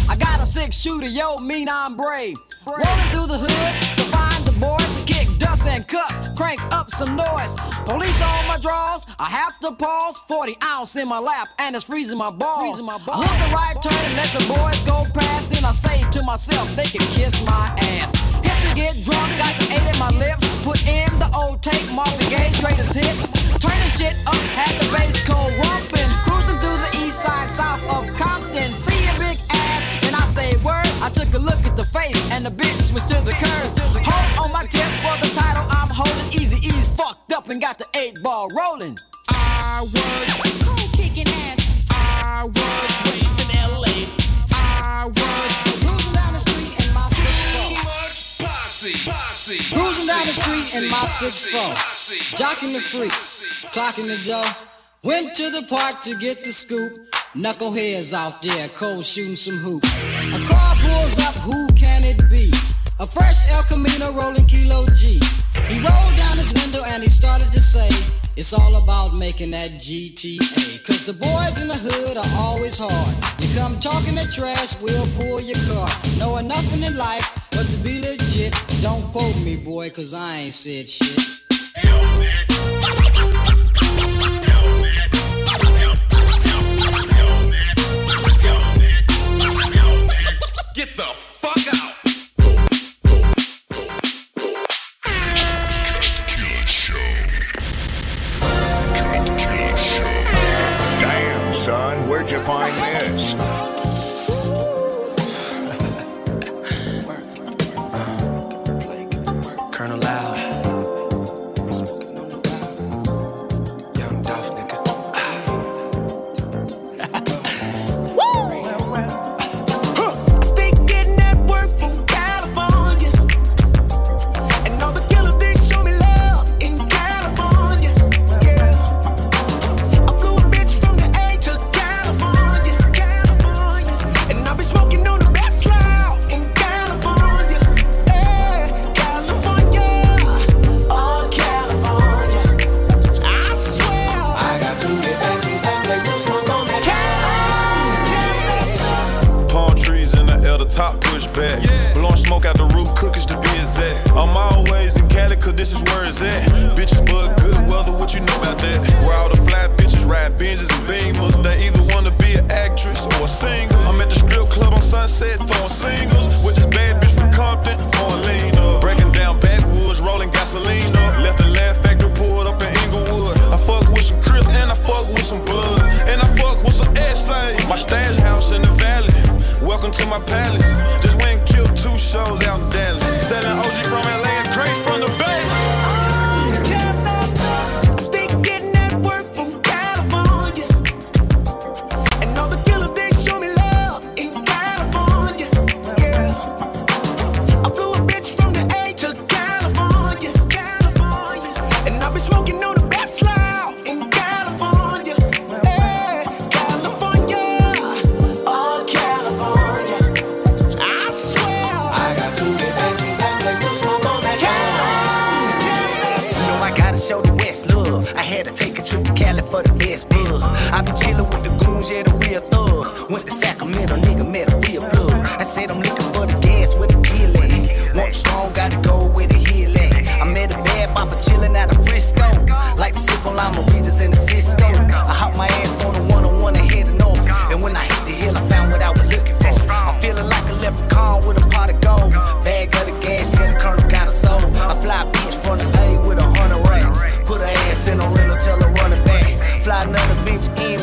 I 0.09 0.15
got 0.15 0.41
a 0.41 0.47
six 0.47 0.81
shooter, 0.81 1.05
yo, 1.05 1.37
mean 1.37 1.67
I'm 1.69 1.95
brave. 1.95 2.37
Rolling 2.65 3.09
through 3.13 3.27
the 3.27 3.37
hood 3.37 3.73
to 3.97 4.03
find 4.09 4.41
the 4.45 4.57
boys 4.59 4.89
to 4.97 5.05
kick 5.05 5.29
dust 5.37 5.67
and 5.67 5.87
cuss. 5.87 6.27
Crank 6.35 6.59
up 6.73 6.89
some 6.89 7.15
noise. 7.15 7.55
Police 7.85 8.21
on 8.21 8.47
my 8.47 8.57
drawers. 8.61 9.05
I 9.19 9.29
have 9.29 9.59
to 9.59 9.75
pause. 9.75 10.17
40 10.27 10.57
ounce 10.63 10.95
in 10.95 11.07
my 11.07 11.19
lap 11.19 11.49
and 11.59 11.75
it's 11.75 11.85
freezing 11.85 12.17
my 12.17 12.31
balls. 12.31 12.81
I 12.81 12.97
hook 12.97 13.35
the 13.45 13.53
right 13.53 13.77
turn 13.77 14.05
and 14.09 14.15
let 14.17 14.29
the 14.33 14.41
boys 14.49 14.83
go 14.85 15.05
past. 15.13 15.51
Then 15.51 15.65
I 15.65 15.71
say 15.71 16.01
to 16.17 16.23
myself, 16.23 16.75
they 16.75 16.85
can 16.85 17.05
kiss 17.13 17.45
my 17.45 17.69
ass. 18.01 18.28
Get 18.79 18.95
drunk, 19.03 19.27
got 19.35 19.51
the 19.59 19.75
eight 19.75 19.87
in 19.91 19.97
my 19.99 20.07
lips. 20.15 20.47
Put 20.63 20.79
in 20.87 21.11
the 21.19 21.27
old 21.35 21.59
tape, 21.59 21.83
Marvin 21.91 22.23
Gaye, 22.31 22.47
greatest 22.63 22.95
hits. 22.95 23.27
Turning 23.59 23.91
shit 23.91 24.15
up, 24.23 24.39
had 24.55 24.71
the 24.79 24.87
bass 24.95 25.19
cold 25.27 25.51
rumping. 25.51 26.07
Cruising 26.23 26.55
through 26.63 26.79
the 26.87 26.91
east 27.03 27.19
side, 27.19 27.51
south 27.51 27.83
of 27.91 28.07
Compton. 28.15 28.71
See 28.71 28.95
a 29.11 29.13
big 29.19 29.35
ass, 29.51 30.07
and 30.07 30.15
I 30.15 30.23
say 30.31 30.55
word. 30.63 30.87
I 31.03 31.11
took 31.11 31.27
a 31.35 31.43
look 31.43 31.59
at 31.67 31.75
the 31.75 31.83
face, 31.83 32.23
and 32.31 32.47
the 32.47 32.55
bitch 32.55 32.95
was 32.95 33.03
to 33.11 33.19
the 33.27 33.35
curve. 33.35 33.67
Hold 33.99 34.47
on 34.47 34.49
my 34.55 34.63
tip 34.71 34.87
for 35.03 35.15
the 35.19 35.27
title 35.35 35.67
I'm 35.67 35.91
holding. 35.91 36.31
Eazy-E's 36.31 36.87
fucked 36.87 37.35
up 37.35 37.49
and 37.51 37.59
got 37.59 37.79
the 37.79 37.87
eight 37.99 38.15
ball 38.23 38.47
rolling. 38.55 38.95
I 39.27 39.83
was 39.91 40.38
in 50.83 50.89
my 50.89 51.05
six 51.05 51.51
four, 51.51 51.73
jocking 52.37 52.73
the 52.73 52.79
freaks, 52.79 53.43
clocking 53.73 54.07
the 54.07 54.19
dough. 54.23 54.51
Went 55.03 55.35
to 55.35 55.43
the 55.43 55.65
park 55.69 56.01
to 56.03 56.15
get 56.19 56.43
the 56.43 56.51
scoop. 56.51 56.91
Knuckleheads 57.35 58.13
out 58.13 58.41
there, 58.41 58.67
cold 58.69 59.05
shooting 59.05 59.35
some 59.35 59.55
hoop. 59.57 59.83
A 59.83 60.39
car 60.47 60.75
pulls 60.81 61.19
up, 61.19 61.35
who 61.47 61.67
can 61.75 62.03
it 62.03 62.19
be? 62.29 62.51
A 62.99 63.07
fresh 63.07 63.39
El 63.51 63.63
Camino 63.63 64.11
rolling 64.11 64.45
Kilo 64.47 64.85
G. 64.95 65.19
He 65.67 65.79
rolled 65.79 66.15
down 66.17 66.35
his 66.35 66.51
window 66.53 66.83
and 66.87 67.03
he 67.03 67.09
started 67.09 67.51
to 67.51 67.61
say, 67.61 67.87
it's 68.39 68.53
all 68.53 68.81
about 68.81 69.13
making 69.15 69.51
that 69.51 69.71
GTA. 69.71 70.87
Cause 70.87 71.05
the 71.05 71.11
boys 71.11 71.61
in 71.61 71.67
the 71.67 71.75
hood 71.75 72.15
are 72.15 72.39
always 72.39 72.77
hard. 72.77 73.13
You 73.43 73.53
come 73.53 73.77
talking 73.81 74.15
that 74.15 74.31
trash, 74.31 74.81
we'll 74.81 75.05
pull 75.19 75.41
your 75.41 75.59
car. 75.67 75.89
Knowing 76.17 76.47
nothing 76.47 76.83
in 76.83 76.95
life 76.95 77.49
but 77.51 77.67
to 77.67 77.75
be 77.83 77.99
legit. 77.99 78.55
Don't 78.81 79.03
quote 79.11 79.35
me, 79.43 79.57
boy, 79.57 79.89
cause 79.89 80.13
I 80.13 80.37
ain't 80.37 80.53
said 80.53 80.87
shit. 80.87 81.17
Get 90.75 90.95
the 90.95 91.18
where'd 102.09 102.31
you 102.31 102.39
find 102.39 102.75
this? 102.75 103.58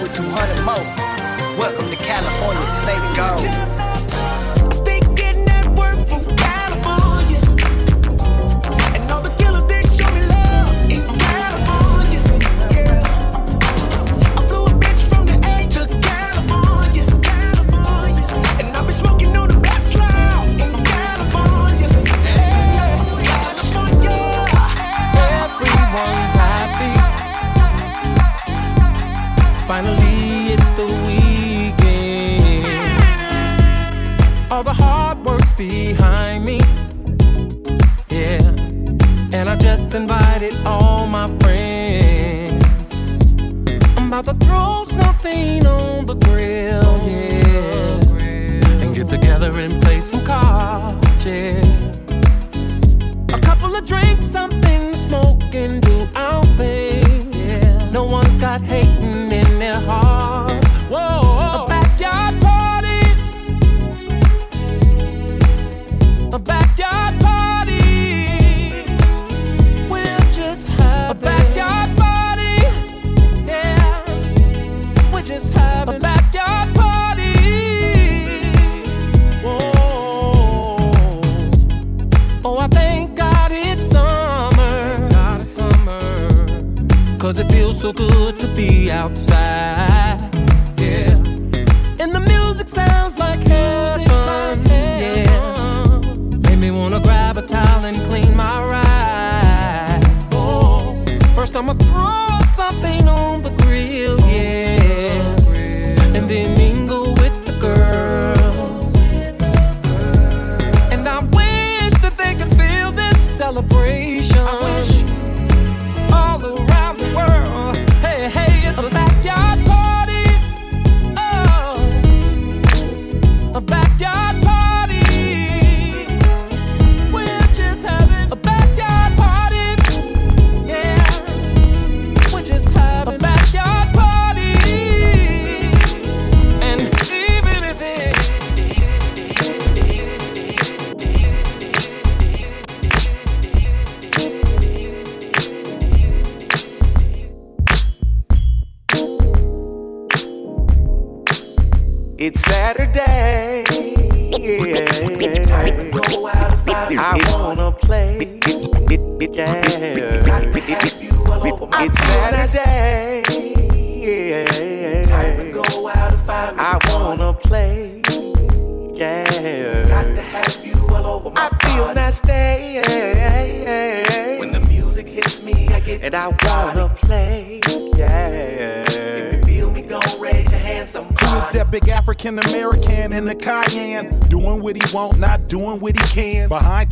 with 0.02 0.14
200 0.14 0.64
more. 0.64 0.76
Welcome 1.58 1.88
to 1.90 1.96
California, 1.96 2.68
state 2.68 2.98
of 2.98 3.16
gold. 3.16 3.85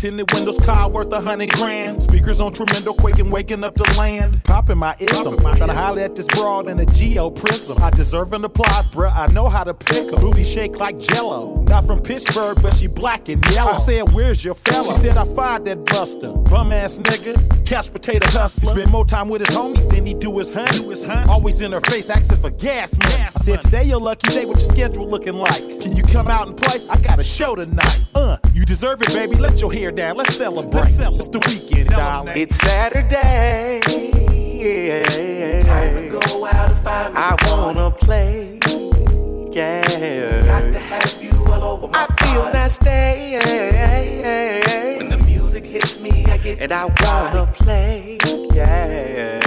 Tinted 0.04 0.30
windows, 0.34 0.58
car 0.58 0.90
worth 0.90 1.10
a 1.14 1.20
hundred 1.22 1.50
grand. 1.52 2.02
Speakers 2.02 2.38
on 2.38 2.52
tremendo, 2.52 2.92
quaking, 2.92 3.30
waking 3.30 3.64
up 3.64 3.74
the 3.74 3.84
land. 3.96 4.44
Popping 4.44 4.76
my 4.76 4.94
ism, 5.00 5.38
trying 5.38 5.56
to 5.56 5.72
holler 5.72 6.02
at 6.02 6.14
this 6.14 6.26
broad 6.26 6.68
in 6.68 6.78
a 6.78 6.84
Geo 6.84 7.30
Prizm. 7.30 7.80
I 7.80 7.88
deserve 7.88 8.34
an 8.34 8.44
applause, 8.44 8.86
bruh. 8.88 9.10
I 9.16 9.32
know 9.32 9.48
how 9.48 9.64
to 9.64 9.72
pick 9.72 10.10
her. 10.10 10.18
Booty 10.18 10.44
shake 10.44 10.78
like 10.78 10.98
jello. 10.98 11.62
Not 11.62 11.86
from 11.86 12.02
Pittsburgh, 12.02 12.60
but 12.60 12.74
she 12.74 12.86
black 12.86 13.30
and 13.30 13.42
yellow. 13.46 13.70
I 13.70 13.78
said, 13.78 14.12
Where's 14.12 14.44
your 14.44 14.54
fella? 14.54 14.92
She 14.92 15.00
said, 15.00 15.16
I 15.16 15.24
fired 15.24 15.64
that 15.64 15.86
buster. 15.86 16.34
Bum 16.34 16.70
ass 16.70 16.98
nigga, 16.98 17.64
couch 17.64 17.90
potato 17.90 18.26
hustler. 18.28 18.74
Spend 18.74 18.90
more 18.90 19.06
time 19.06 19.30
with 19.30 19.40
his 19.46 19.56
homies 19.56 19.88
than 19.88 20.04
he 20.04 20.12
do 20.12 20.36
his 20.36 20.52
honey. 20.52 20.84
Always 21.30 21.62
in 21.62 21.72
her 21.72 21.80
face, 21.80 22.10
asking 22.10 22.36
for 22.36 22.50
gas 22.50 22.94
money. 22.98 23.14
I 23.14 23.40
said, 23.42 23.62
Today 23.62 23.84
your 23.84 24.02
lucky 24.02 24.28
day, 24.34 24.44
what 24.44 24.60
your 24.60 24.70
schedule 24.70 25.08
looking 25.08 25.32
like? 25.32 25.62
Can 25.80 25.96
you 25.96 26.02
come 26.02 26.28
out 26.28 26.46
and 26.46 26.54
play? 26.58 26.86
I 26.90 26.98
got 26.98 27.18
a 27.18 27.24
show 27.24 27.54
tonight. 27.54 28.04
Uh, 28.14 28.23
you 28.64 28.66
deserve 28.66 29.02
it, 29.02 29.08
baby. 29.08 29.36
Let 29.36 29.60
your 29.60 29.72
hair 29.72 29.90
down. 29.90 30.16
Let's 30.16 30.36
celebrate. 30.36 30.98
It's 30.98 31.28
the 31.28 31.38
weekend, 31.46 31.90
darling. 31.90 32.34
It's 32.36 32.56
Saturday. 32.56 33.80
Yeah. 34.64 35.60
Time 35.62 35.94
to 35.94 36.08
go 36.08 36.46
out 36.46 36.70
and 36.70 36.80
find 36.80 37.16
I 37.16 37.36
wanna 37.46 37.90
play. 37.90 38.58
Yeah. 39.52 40.46
Got 40.46 40.72
to 40.72 40.78
have 40.78 41.22
you 41.22 41.32
all 41.52 41.62
over 41.62 41.88
my 41.88 42.06
I 42.08 42.24
feel 42.24 42.44
nasty. 42.52 42.86
Yeah. 42.88 44.96
When 44.96 45.10
the 45.10 45.18
music 45.18 45.64
hits 45.64 46.00
me, 46.00 46.24
I 46.26 46.38
get 46.38 46.60
and 46.60 46.72
I 46.72 46.86
wanna 46.86 47.46
play. 47.52 48.18
Yeah. 48.54 49.43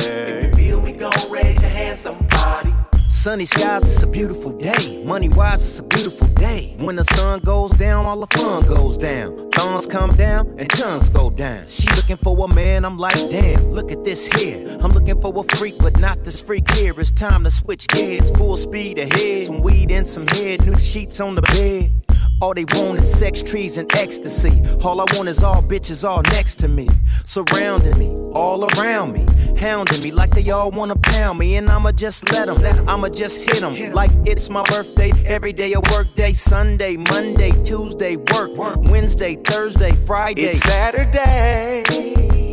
Sunny 3.28 3.46
skies, 3.46 3.84
it's 3.84 4.04
a 4.04 4.08
beautiful 4.08 4.54
day. 4.54 5.04
Money 5.04 5.28
wise, 5.28 5.56
it's 5.56 5.80
a 5.80 5.84
beautiful 5.84 6.28
day. 6.28 6.74
When 6.78 6.96
the 6.96 7.04
sun 7.04 7.42
goes 7.42 7.72
down, 7.72 8.06
all 8.06 8.26
the 8.26 8.38
fun 8.38 8.66
goes 8.66 8.96
down. 8.96 9.52
Thorns 9.52 9.86
come 9.86 10.16
down 10.16 10.56
and 10.58 10.70
tongues 10.70 11.10
go 11.10 11.30
down. 11.30 11.68
She 11.68 11.90
looking 11.94 12.16
for 12.16 12.42
a 12.46 12.48
man, 12.48 12.86
I'm 12.86 12.98
like, 12.98 13.16
damn, 13.30 13.72
look 13.72 13.92
at 13.92 14.06
this 14.06 14.28
here. 14.28 14.78
I'm 14.80 14.94
looking 14.94 15.20
for 15.20 15.38
a 15.38 15.56
freak, 15.58 15.78
but 15.78 16.00
not 16.00 16.24
this 16.24 16.42
freak 16.42 16.72
here. 16.72 16.98
It's 16.98 17.12
time 17.12 17.44
to 17.44 17.52
switch 17.52 17.86
gears, 17.90 18.30
full 18.30 18.56
speed 18.56 18.98
ahead. 18.98 19.48
Some 19.48 19.60
weed 19.60 19.92
and 19.92 20.08
some 20.08 20.26
head, 20.28 20.66
new 20.66 20.80
sheets 20.80 21.20
on 21.20 21.36
the 21.36 21.42
bed. 21.42 21.92
All 22.40 22.54
they 22.54 22.64
want 22.66 23.00
is 23.00 23.12
sex, 23.12 23.44
trees, 23.44 23.76
and 23.76 23.94
ecstasy. 23.94 24.62
All 24.86 25.02
I 25.02 25.06
want 25.18 25.28
is 25.28 25.44
all 25.44 25.62
bitches 25.62 26.08
all 26.08 26.22
next 26.22 26.60
to 26.60 26.68
me, 26.68 26.88
surrounding 27.26 27.98
me, 27.98 28.08
all 28.34 28.64
around 28.64 29.12
me, 29.12 29.26
hounding 29.58 30.02
me 30.02 30.12
like 30.12 30.32
they 30.32 30.50
all 30.50 30.72
wanna 30.72 30.96
pound 30.96 31.40
me. 31.40 31.56
And 31.56 31.70
I'ma 31.70 31.92
just 31.92 32.32
let 32.32 32.48
them, 32.48 32.90
I'ma 32.90 33.10
just 33.10 33.40
hit 33.40 33.62
them 33.62 33.94
like 33.94 34.12
it's 34.26 34.50
my 34.50 34.64
birthday. 34.64 35.12
Every 35.26 35.54
day 35.54 35.74
a 35.74 35.80
work 35.92 36.08
day, 36.16 36.34
Sunday, 36.34 36.98
Monday, 36.98 37.52
Tuesday, 37.64 38.16
work, 38.16 38.52
Wednesday, 38.56 39.36
Thursday, 39.36 39.92
Friday. 40.06 40.44
It's 40.44 40.62
Saturday. 40.62 41.84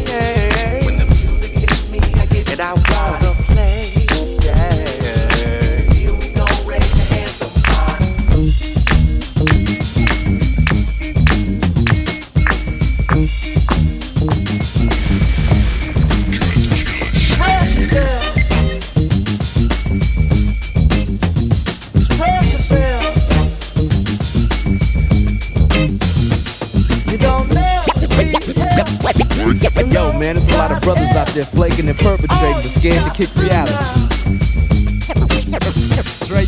Brothers 30.83 31.15
out 31.15 31.27
there 31.29 31.45
flaking 31.45 31.87
and 31.87 31.97
perpetrating, 31.97 32.53
but 32.53 32.63
scared 32.63 33.03
to 33.05 33.11
kick 33.11 33.33
reality. 33.35 33.73
Dre, 36.27 36.45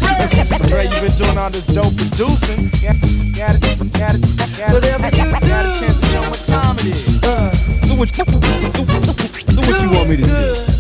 Dre, 0.68 0.88
you 0.88 1.02
been 1.02 1.16
doing 1.18 1.38
all 1.38 1.50
this 1.50 1.66
dope 1.66 1.96
producing. 1.96 2.70
Got, 2.84 2.96
it, 3.00 3.36
got, 3.36 3.56
it, 3.56 3.92
got, 3.94 4.16
it, 4.16 4.74
Whatever 4.74 5.08
you 5.16 5.32
got 5.32 5.66
a 5.66 5.80
chance 5.80 6.00
to 6.00 6.08
know 6.14 6.30
what 6.30 6.42
time 6.44 6.76
it 6.80 6.86
is. 6.86 7.24
Uh, 7.24 7.52
so 7.88 7.96
what, 7.96 8.10
so 8.10 9.62
what 9.62 9.82
you 9.82 9.90
want 9.92 10.10
me 10.10 10.18
to 10.18 10.24
do? 10.24 10.75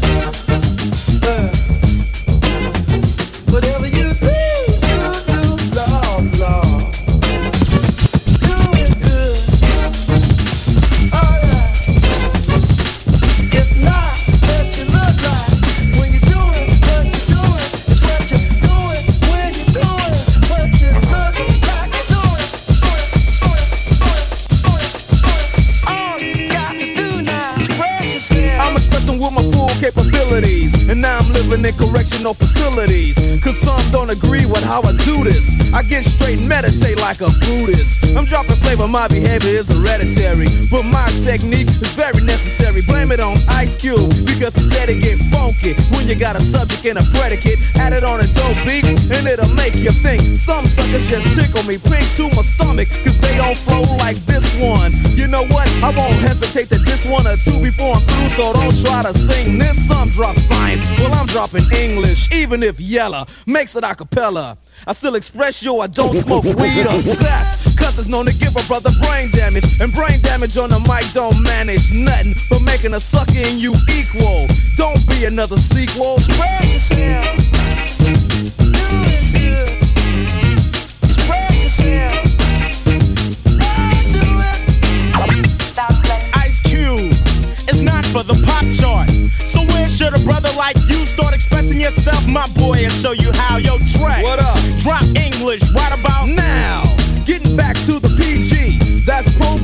I 35.75 35.83
get 35.83 36.05
straight 36.05 36.39
and 36.39 36.47
meditate 36.47 37.01
like 37.01 37.19
a 37.19 37.27
Buddhist. 37.43 38.15
I'm 38.15 38.23
dropping 38.23 38.54
my 38.95 39.07
behavior 39.11 39.59
is 39.59 39.67
hereditary. 39.67 40.47
But 40.71 40.87
my 40.87 41.03
technique 41.19 41.67
is 41.67 41.91
very 41.99 42.23
necessary. 42.23 42.79
Blame 42.87 43.11
it 43.11 43.19
on 43.19 43.35
Ice 43.59 43.75
Cube 43.75 44.07
because 44.23 44.55
he 44.55 44.63
said 44.71 44.87
it 44.87 45.03
get 45.03 45.19
funky. 45.35 45.75
When 45.91 46.07
you 46.07 46.15
got 46.15 46.39
a 46.39 46.41
subject 46.41 46.87
and 46.87 46.97
a 46.97 47.03
predicate, 47.11 47.59
add 47.75 47.91
it 47.91 48.07
on 48.07 48.23
a 48.23 48.27
dope 48.31 48.55
beat 48.63 48.87
and 48.87 49.27
it'll 49.27 49.51
make 49.51 49.75
you 49.75 49.91
think. 49.91 50.23
Some 50.39 50.63
suckers 50.63 51.03
just 51.11 51.35
tickle 51.35 51.67
me 51.67 51.75
pink 51.75 52.07
to 52.15 52.31
my 52.31 52.43
stomach 52.55 52.87
cause 53.03 53.19
they 53.19 53.35
don't 53.35 53.59
flow 53.67 53.83
like 53.99 54.15
this 54.31 54.47
one. 54.63 54.95
You 55.19 55.27
know 55.27 55.43
what? 55.51 55.67
I 55.83 55.91
won't 55.91 56.15
hesitate 56.23 56.71
to 56.71 56.79
diss 56.87 57.03
one 57.03 57.27
or 57.27 57.35
two 57.43 57.59
before 57.59 57.99
I'm 57.99 58.03
through, 58.07 58.31
so 58.39 58.53
don't 58.55 58.75
try 58.79 59.03
to 59.03 59.11
sing 59.11 59.59
this. 59.59 59.75
Some 59.91 60.07
drop 60.09 60.35
science, 60.35 60.87
well, 60.99 61.13
I'm 61.13 61.27
dropping 61.27 61.67
English, 61.75 62.31
even 62.31 62.63
if 62.63 62.79
Yella 62.79 63.27
makes 63.45 63.75
it 63.75 63.83
a 63.83 63.93
cappella. 63.93 64.57
I 64.87 64.93
still 64.93 65.15
express 65.15 65.63
yo, 65.63 65.79
I 65.79 65.87
don't 65.87 66.15
smoke 66.15 66.43
weed 66.43 66.87
or 66.87 67.01
sex. 67.01 67.75
Cause 67.75 67.99
it's 67.99 68.07
known 68.07 68.25
to 68.25 68.33
give 68.33 68.55
a 68.55 68.64
brother 68.67 68.91
brain 69.01 69.29
damage. 69.31 69.65
And 69.81 69.93
brain 69.93 70.19
damage 70.21 70.57
on 70.57 70.69
the 70.69 70.79
mic 70.79 71.05
don't 71.13 71.37
manage 71.43 71.91
nothing 71.93 72.33
but 72.49 72.61
making 72.61 72.93
a 72.93 72.99
sucker 72.99 73.37
in 73.37 73.59
you 73.59 73.73
equal. 73.93 74.47
Don't 74.75 75.01
be 75.07 75.25
another 75.25 75.57
sequel. 75.57 76.17
Spread 76.19 76.65
yourself. 76.65 77.25
Do 78.01 78.89
it 79.05 79.25
good. 79.33 79.69
Spread 81.09 81.53
yourself. 81.53 82.25
Ice 86.33 86.61
Cube. 86.61 87.13
It's 87.67 87.81
not 87.81 88.05
for 88.05 88.23
the 88.23 88.37
pop 88.45 88.65
chart. 88.73 89.09
So 89.39 89.61
where 89.73 89.87
should 89.89 90.13
a 90.13 90.19
brother 90.23 90.49
like 90.57 90.77
you 90.89 91.05
start 91.05 91.33
expressing 91.33 91.79
yourself, 91.81 92.27
my 92.27 92.45
boy, 92.55 92.83
and 92.83 92.91
show 92.91 93.11
you 93.13 93.31
how? 93.33 93.57
Yo, 93.57 93.77
Trey. 93.97 94.21
What 94.23 94.39
up? 94.39 94.57
Drop 94.79 95.03
English 95.15 95.63
right 95.73 95.93
about 95.97 96.27
now. 96.29 96.44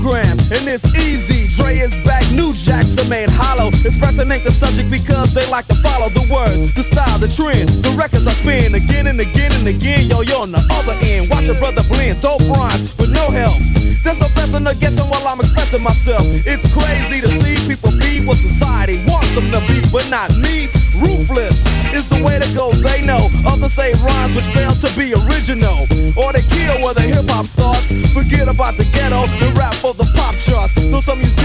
And 0.09 0.67
it's 0.67 0.95
easy. 0.95 1.30
Dre 1.55 1.75
is 1.75 1.91
back, 2.07 2.23
New 2.31 2.53
Jacks 2.53 2.95
are 2.95 3.09
made 3.09 3.29
hollow. 3.29 3.67
Expressing 3.83 4.31
ain't 4.31 4.43
the 4.43 4.51
subject 4.51 4.89
because 4.89 5.33
they 5.33 5.43
like 5.51 5.67
to 5.67 5.75
follow 5.83 6.07
the 6.07 6.23
words, 6.31 6.71
the 6.75 6.83
style, 6.83 7.19
the 7.19 7.27
trend. 7.27 7.67
The 7.83 7.91
records 7.99 8.27
I 8.27 8.31
spin 8.31 8.71
again 8.75 9.07
and 9.07 9.19
again 9.19 9.51
and 9.59 9.67
again. 9.67 10.07
Yo, 10.07 10.23
you're 10.23 10.39
on 10.39 10.51
the 10.55 10.63
other 10.79 10.95
end. 11.03 11.27
Watch 11.27 11.51
your 11.51 11.59
brother 11.59 11.83
blend, 11.91 12.23
dope 12.23 12.43
rhymes 12.47 12.95
with 12.95 13.11
no 13.11 13.27
help. 13.29 13.59
There's 14.03 14.19
no 14.23 14.31
fessing 14.31 14.63
or 14.63 14.75
guessing 14.79 15.05
while 15.11 15.27
I'm 15.27 15.43
expressing 15.43 15.83
myself. 15.83 16.23
It's 16.47 16.65
crazy 16.71 17.19
to 17.19 17.29
see 17.43 17.59
people 17.67 17.91
be 17.99 18.23
what 18.23 18.39
society 18.39 19.03
wants 19.05 19.35
them 19.35 19.51
to 19.51 19.59
be, 19.67 19.83
but 19.91 20.07
not 20.07 20.31
me. 20.39 20.71
Ruthless 21.03 21.67
is 21.91 22.07
the 22.07 22.23
way 22.23 22.39
to 22.39 22.47
go, 22.55 22.71
they 22.79 23.03
know. 23.03 23.27
Others 23.45 23.75
say 23.75 23.91
rhymes 23.99 24.33
which 24.33 24.47
fail 24.55 24.71
to 24.71 24.89
be 24.95 25.13
original. 25.27 25.83
Or 26.15 26.31
they 26.31 26.43
kill 26.47 26.79
where 26.79 26.95
the 26.95 27.05
hip 27.05 27.27
hop 27.27 27.45
starts. 27.45 27.91
Forget 28.15 28.47
about 28.47 28.79
the 28.79 28.87
ghetto 28.95 29.27
and 29.27 29.51
rap 29.57 29.75
for 29.75 29.93
the 29.93 30.07
pop 30.15 30.33
charts. 30.39 30.73
Though 30.79 31.03
some 31.03 31.19
musicians 31.19 31.40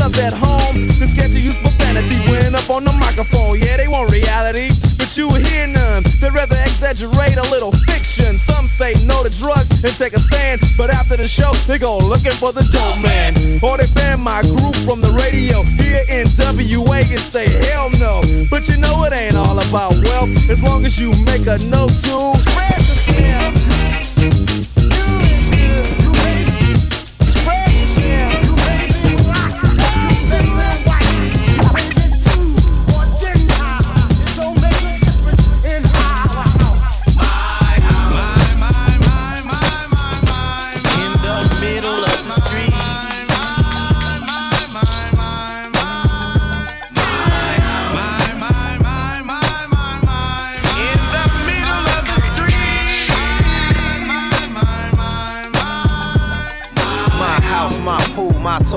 cause 0.00 0.18
at 0.18 0.32
home, 0.32 0.88
they're 0.98 1.08
scared 1.08 1.32
to 1.32 1.40
use 1.40 1.58
profanity 1.58 2.18
when 2.30 2.54
up 2.54 2.68
on 2.70 2.84
the 2.84 2.92
microphone. 2.92 3.58
Yeah, 3.58 3.76
they 3.76 3.86
want 3.86 4.10
reality, 4.10 4.70
but 4.98 5.16
you 5.16 5.30
hear 5.30 5.66
none. 5.66 6.02
They'd 6.18 6.32
rather 6.32 6.56
exaggerate 6.66 7.36
a 7.36 7.46
little 7.50 7.72
fiction. 7.86 8.36
Some 8.38 8.66
say 8.66 8.94
no 9.06 9.22
to 9.22 9.30
drugs 9.30 9.70
and 9.84 9.92
take 9.94 10.14
a 10.14 10.18
stand, 10.18 10.60
but 10.76 10.90
after 10.90 11.16
the 11.16 11.28
show, 11.28 11.52
they 11.68 11.78
go 11.78 11.98
looking 11.98 12.34
for 12.34 12.52
the 12.52 12.66
dope 12.74 13.00
man. 13.02 13.36
Or 13.62 13.78
they 13.78 13.86
ban 13.94 14.20
my 14.20 14.42
group 14.42 14.74
from 14.82 15.00
the 15.00 15.12
radio 15.14 15.62
here 15.78 16.04
in 16.10 16.26
WA 16.34 17.06
and 17.06 17.22
say 17.22 17.46
hell 17.70 17.90
no. 18.02 18.22
But 18.50 18.68
you 18.68 18.76
know 18.76 19.04
it 19.04 19.14
ain't 19.14 19.36
all 19.36 19.58
about 19.58 19.94
wealth 20.02 20.32
as 20.50 20.62
long 20.62 20.84
as 20.84 20.98
you 20.98 21.12
make 21.24 21.46
a 21.46 21.58
note 21.70 21.94
to 22.06 22.16
spread 22.42 22.80
the 22.80 23.79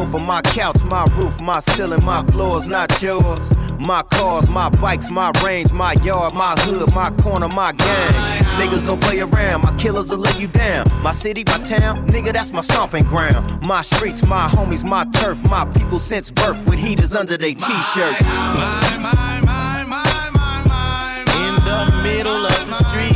sofa, 0.04 0.20
my 0.20 0.42
couch, 0.42 0.84
my 0.86 1.06
roof, 1.16 1.40
my 1.42 1.60
ceiling, 1.60 2.04
my 2.04 2.24
floors, 2.28 2.68
not 2.68 3.02
yours. 3.02 3.50
My 3.80 4.04
cars, 4.04 4.48
my 4.48 4.70
bikes, 4.70 5.10
my 5.10 5.32
range, 5.44 5.72
my 5.74 5.94
yard, 6.04 6.34
my 6.34 6.56
hood, 6.60 6.94
my 6.94 7.10
corner, 7.22 7.50
my 7.50 7.74
gang. 7.74 8.14
Niggas 8.58 8.86
don't 8.86 9.02
play 9.02 9.20
around, 9.20 9.64
my 9.64 9.76
killers 9.78 10.10
will 10.10 10.20
lay 10.20 10.40
you 10.40 10.48
down. 10.48 10.86
My 11.02 11.12
city, 11.12 11.44
my 11.48 11.58
town, 11.58 12.08
nigga, 12.08 12.32
that's 12.32 12.54
my 12.54 12.62
stomping 12.62 13.04
ground. 13.04 13.62
My 13.62 13.82
streets, 13.82 14.24
my 14.24 14.48
homies, 14.48 14.84
my 14.86 15.06
turf, 15.16 15.42
my 15.44 15.66
people 15.66 16.00
since 16.00 16.32
birth 16.32 16.66
with 16.66 16.80
heaters 16.80 17.14
under 17.14 17.38
their 17.38 17.54
t-shirts. 17.54 18.22
In 21.42 21.56
the 21.70 22.00
middle 22.04 22.46
of 22.46 22.68
the 22.68 22.76
street. 22.88 23.13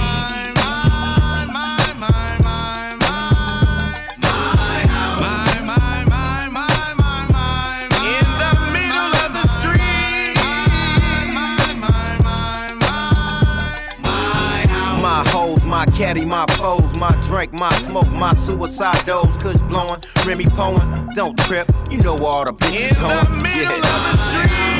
My 15.77 15.85
caddy, 15.85 16.25
my 16.25 16.43
foes, 16.57 16.95
my 16.95 17.11
drink, 17.21 17.53
my 17.53 17.69
smoke, 17.69 18.09
my 18.09 18.33
suicide 18.33 19.05
dose, 19.05 19.37
kush 19.37 19.61
blowing, 19.69 20.01
Remy 20.25 20.45
Poen, 20.45 21.13
don't 21.13 21.37
trip, 21.41 21.71
you 21.91 21.99
know 21.99 22.17
all 22.25 22.43
the 22.45 22.51
bitches 22.51 22.99
going. 22.99 23.13
yeah. 23.55 23.69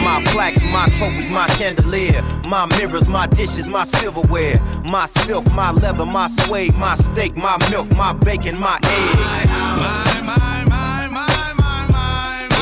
My 0.04 0.24
plaques, 0.32 0.64
my 0.74 0.90
trophies, 0.98 1.30
my 1.30 1.46
chandelier, 1.50 2.24
my 2.48 2.66
mirrors, 2.78 3.08
my 3.08 3.28
dishes, 3.28 3.68
my 3.68 3.84
silverware, 3.84 4.60
my 4.86 5.06
silk, 5.06 5.46
my 5.52 5.70
leather, 5.72 6.04
my 6.04 6.28
suede, 6.30 6.74
my 6.74 6.96
steak, 6.96 7.38
my 7.38 7.58
milk, 7.70 7.88
my 7.92 8.14
bacon, 8.14 8.60
my 8.60 8.80
eggs. 8.82 9.46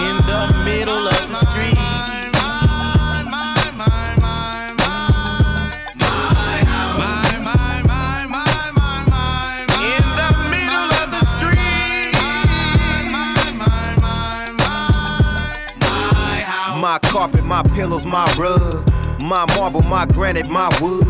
In 0.08 0.16
the 0.28 0.62
middle 0.66 1.08
of 1.08 1.30
the 1.30 1.36
street. 1.36 1.75
My 16.96 17.00
carpet, 17.10 17.44
my 17.44 17.62
pillows, 17.62 18.06
my 18.06 18.24
rug, 18.40 18.90
my 19.20 19.46
marble, 19.58 19.82
my 19.82 20.06
granite, 20.06 20.48
my 20.48 20.70
wood. 20.80 21.06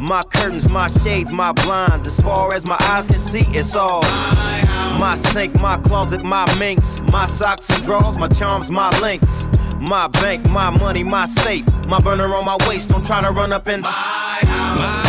My 0.00 0.22
curtains, 0.22 0.66
my 0.66 0.88
shades, 0.88 1.30
my 1.30 1.52
blinds. 1.52 2.06
As 2.06 2.18
far 2.18 2.54
as 2.54 2.64
my 2.64 2.78
eyes 2.80 3.06
can 3.06 3.18
see, 3.18 3.44
it's 3.48 3.74
all. 3.74 4.00
My 4.00 5.14
sink, 5.14 5.54
my 5.56 5.76
closet, 5.76 6.24
my 6.24 6.46
minks. 6.58 7.00
My 7.12 7.26
socks 7.26 7.68
and 7.68 7.82
drawers, 7.82 8.16
my 8.16 8.28
charms, 8.28 8.70
my 8.70 8.88
links. 9.00 9.46
My 9.78 10.08
bank, 10.08 10.46
my 10.46 10.70
money, 10.70 11.02
my 11.02 11.26
safe. 11.26 11.66
My 11.86 12.00
burner 12.00 12.34
on 12.34 12.46
my 12.46 12.56
waist, 12.66 12.88
don't 12.88 13.04
try 13.04 13.20
to 13.20 13.30
run 13.30 13.52
up 13.52 13.68
in 13.68 13.84
and. 13.84 13.84
In 13.84 15.05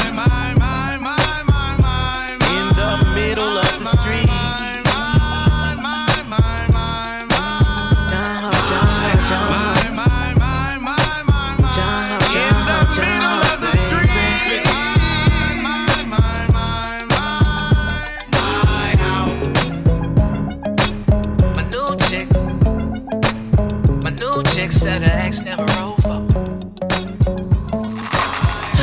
chick 24.67 24.79
said 24.79 25.01
her 25.01 25.19
ex 25.19 25.39
never 25.41 25.63
rolled 25.79 26.01
for. 26.03 26.19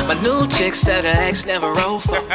My 0.08 0.18
new 0.22 0.46
chick 0.48 0.74
said 0.74 1.04
her 1.04 1.22
ex 1.22 1.44
never 1.44 1.72
rolled 1.72 2.02
for. 2.02 2.16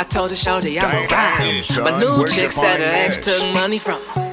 I 0.00 0.04
told 0.08 0.30
her, 0.30 0.36
shorty, 0.36 0.78
I'm 0.78 0.90
a 0.94 1.06
ride. 1.06 1.62
My 1.80 1.98
new 1.98 2.28
chick 2.28 2.52
said 2.52 2.80
her 2.80 3.06
ex 3.06 3.16
took 3.16 3.42
money 3.54 3.78
from 3.78 4.00
her. 4.08 4.27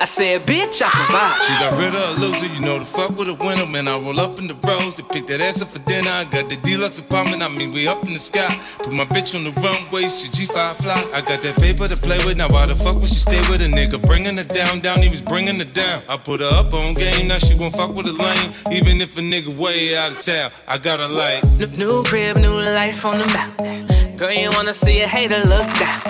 I 0.00 0.04
said, 0.04 0.42
bitch, 0.42 0.82
I 0.82 0.90
provide. 0.90 1.40
She 1.46 1.54
got 1.62 1.72
rid 1.78 1.94
of 1.94 2.18
a 2.18 2.20
loser, 2.20 2.46
you 2.46 2.60
know 2.60 2.78
the 2.78 2.84
fuck 2.84 3.16
with 3.16 3.28
a 3.28 3.34
winner. 3.34 3.66
Man, 3.66 3.88
I 3.88 3.98
roll 3.98 4.20
up 4.20 4.38
in 4.38 4.46
the 4.46 4.54
rose 4.66 4.94
to 4.96 5.04
pick 5.04 5.26
that 5.28 5.40
ass 5.40 5.62
up 5.62 5.68
for 5.68 5.78
dinner. 5.88 6.10
I 6.10 6.24
got 6.24 6.50
the 6.50 6.56
deluxe 6.62 6.98
apartment, 6.98 7.42
I 7.42 7.48
mean, 7.48 7.72
we 7.72 7.88
up 7.88 8.02
in 8.04 8.12
the 8.12 8.18
sky. 8.18 8.48
Put 8.78 8.92
my 8.92 9.04
bitch 9.04 9.34
on 9.34 9.44
the 9.44 9.52
runway, 9.60 10.10
she 10.10 10.28
G5 10.28 10.82
fly. 10.82 10.98
I 11.14 11.20
got 11.22 11.40
that 11.40 11.56
paper 11.60 11.88
to 11.88 11.96
play 11.96 12.18
with, 12.26 12.36
now 12.36 12.48
why 12.48 12.66
the 12.66 12.76
fuck 12.76 12.96
would 12.96 13.08
she 13.08 13.20
stay 13.22 13.40
with 13.50 13.62
a 13.62 13.70
nigga? 13.70 14.02
Bringing 14.02 14.36
her 14.36 14.44
down, 14.44 14.80
down, 14.80 15.00
he 15.00 15.08
was 15.08 15.22
bringing 15.22 15.58
her 15.58 15.70
down. 15.70 16.02
I 16.08 16.16
put 16.16 16.40
her 16.40 16.50
up 16.52 16.74
on 16.74 16.94
game, 16.94 17.28
now 17.28 17.38
she 17.38 17.54
won't 17.54 17.74
fuck 17.74 17.94
with 17.94 18.06
a 18.06 18.12
lane. 18.12 18.52
Even 18.76 19.00
if 19.00 19.16
a 19.16 19.22
nigga 19.22 19.54
way 19.56 19.96
out 19.96 20.12
of 20.12 20.22
town, 20.22 20.50
I 20.68 20.78
got 20.78 21.00
her 21.00 21.08
like. 21.08 21.42
New, 21.58 21.70
new 21.78 22.02
crib, 22.04 22.36
new 22.36 22.60
life 22.60 23.04
on 23.04 23.18
the 23.18 23.28
mountain. 23.32 24.16
Girl, 24.16 24.32
you 24.32 24.50
wanna 24.52 24.72
see 24.72 25.02
a 25.02 25.08
hater 25.08 25.40
look 25.48 25.66
down. 25.78 26.00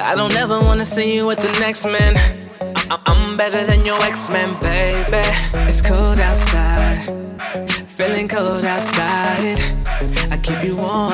I 0.00 0.14
don't 0.14 0.36
ever 0.36 0.60
wanna 0.60 0.84
see 0.84 1.14
you 1.14 1.26
with 1.26 1.40
the 1.40 1.60
next 1.60 1.84
man. 1.84 2.47
I'm 2.90 3.36
better 3.36 3.64
than 3.64 3.84
your 3.84 4.00
ex-man, 4.02 4.58
baby. 4.60 5.22
It's 5.68 5.82
cold 5.82 6.18
outside, 6.18 7.04
feeling 7.86 8.28
cold 8.28 8.64
outside. 8.64 9.58
I 10.30 10.38
keep 10.42 10.64
you 10.64 10.76
warm 10.76 11.12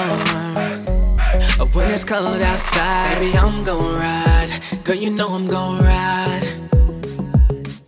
when 1.73 1.91
it's 1.91 2.05
cold 2.05 2.41
outside. 2.41 3.19
Baby, 3.19 3.37
I'm 3.37 3.65
gon' 3.65 3.99
ride. 3.99 4.53
Girl, 4.85 4.95
you 4.95 5.11
know 5.11 5.35
I'm 5.35 5.49
gon' 5.49 5.83
ride. 5.83 6.47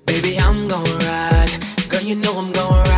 Baby, 0.07 0.37
I'm 0.41 0.67
gon' 0.67 0.85
ride. 1.07 1.51
Girl, 1.89 2.03
you 2.03 2.17
know 2.17 2.39
I'm 2.39 2.53
gon' 2.53 2.73
ride. 2.73 2.97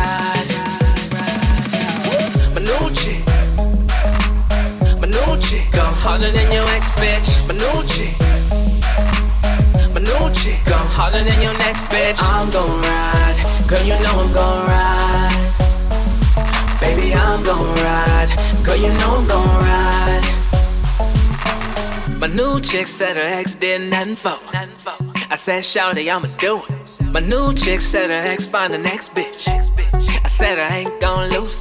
Chick, 2.89 3.23
my 4.99 5.07
go 5.71 5.83
harder 6.03 6.29
than 6.29 6.51
your 6.51 6.67
ex 6.75 6.89
bitch. 6.99 7.47
My 7.47 7.53
new 10.09 10.33
chick, 10.33 10.59
go 10.65 10.77
harder 10.97 11.21
than 11.23 11.41
your 11.41 11.53
next 11.65 11.83
bitch. 11.91 12.17
I'm 12.21 12.49
gon' 12.49 12.81
ride, 12.89 13.37
girl, 13.69 13.83
you 13.85 13.97
know 14.03 14.15
I'm 14.23 14.31
gon' 14.33 14.61
ride. 14.65 15.37
Baby, 16.81 17.13
I'm 17.13 17.43
gon' 17.43 17.69
ride, 17.85 18.31
girl, 18.65 18.77
you 18.77 18.91
know 18.99 19.11
I'm 19.17 19.27
gon' 19.27 19.53
ride. 19.67 20.25
My 22.19 22.27
new 22.27 22.59
chick 22.59 22.87
said 22.87 23.15
her 23.15 23.29
ex 23.39 23.55
did 23.55 23.89
nothing 23.89 24.15
for. 24.15 24.37
I 25.31 25.35
said, 25.35 25.63
Shawty, 25.63 26.11
I'ma 26.11 26.27
do 26.37 26.61
it. 26.67 27.05
My 27.05 27.19
new 27.19 27.53
chick 27.53 27.81
said 27.81 28.09
her 28.09 28.31
ex 28.31 28.47
find 28.47 28.73
the 28.73 28.77
next 28.77 29.13
bitch. 29.13 29.47
I 29.47 30.27
said 30.27 30.59
I 30.59 30.77
ain't 30.79 31.01
gon' 31.01 31.29
lose. 31.29 31.59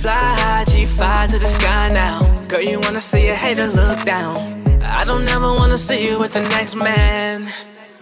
Fly 0.00 0.12
high, 0.40 0.64
G5 0.64 1.30
to 1.32 1.38
the 1.38 1.46
sky 1.46 1.90
now. 1.92 2.18
Girl, 2.48 2.62
you 2.62 2.80
wanna 2.80 3.00
see 3.00 3.28
a 3.28 3.34
hater 3.34 3.66
look 3.66 4.02
down. 4.04 4.36
I 4.82 5.04
don't 5.04 5.28
ever 5.30 5.54
wanna 5.54 5.78
see 5.78 6.08
you 6.08 6.18
with 6.18 6.32
the 6.32 6.42
next 6.56 6.74
man. 6.74 7.48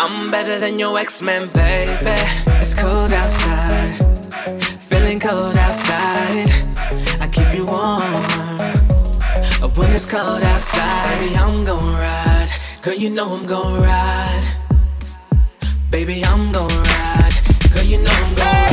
I'm 0.03 0.31
better 0.31 0.59
than 0.59 0.79
your 0.79 0.99
ex-man, 0.99 1.49
baby. 1.49 1.91
It's 2.57 2.75
cold 2.75 3.13
outside, 3.13 3.93
feeling 4.89 5.21
cold 5.21 5.55
outside. 5.59 6.49
I 7.21 7.29
keep 7.31 7.53
you 7.53 7.67
warm 7.67 8.01
when 9.77 9.93
it's 9.93 10.07
cold 10.07 10.43
outside. 10.43 11.19
Baby, 11.19 11.37
I'm 11.37 11.67
gon' 11.67 11.93
ride, 12.01 12.49
girl. 12.81 12.95
You 12.95 13.11
know 13.11 13.35
I'm 13.35 13.45
gon' 13.45 13.83
ride. 13.83 14.47
Baby, 15.91 16.25
I'm 16.25 16.51
gon' 16.51 16.71
ride, 16.71 17.37
girl. 17.75 17.85
You 17.85 18.03
know 18.03 18.11
I'm 18.11 18.35
gon' 18.37 18.47
ride. 18.47 18.70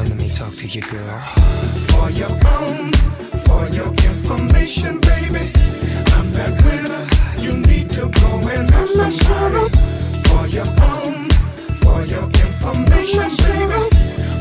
Now 0.00 0.06
let 0.06 0.22
me 0.22 0.30
talk 0.30 0.54
to 0.54 0.66
you, 0.66 0.80
girl. 0.80 1.18
For 1.90 2.10
your 2.12 2.32
own, 2.32 2.90
for 3.44 3.68
your 3.68 3.92
information, 4.08 4.98
baby. 4.98 5.52
I'm 6.16 6.32
that 6.32 6.56
winner. 6.64 7.04
You 7.38 7.58
need 7.58 7.90
to 7.90 8.08
go 8.08 8.48
and 8.48 8.70
have 8.70 8.88
some 8.88 9.10
sure. 9.10 9.68
For 10.24 10.46
your 10.46 10.70
own, 10.80 11.28
for 11.82 12.00
your 12.06 12.24
information, 12.24 13.28
baby. 13.44 13.80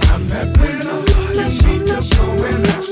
I'm 0.07 0.30
that 0.30 0.47
winner. 0.62 0.99
You 1.36 1.49
need 1.68 1.88
to 1.88 2.16
go 2.16 2.45
and 2.45 2.66
have 2.66 2.89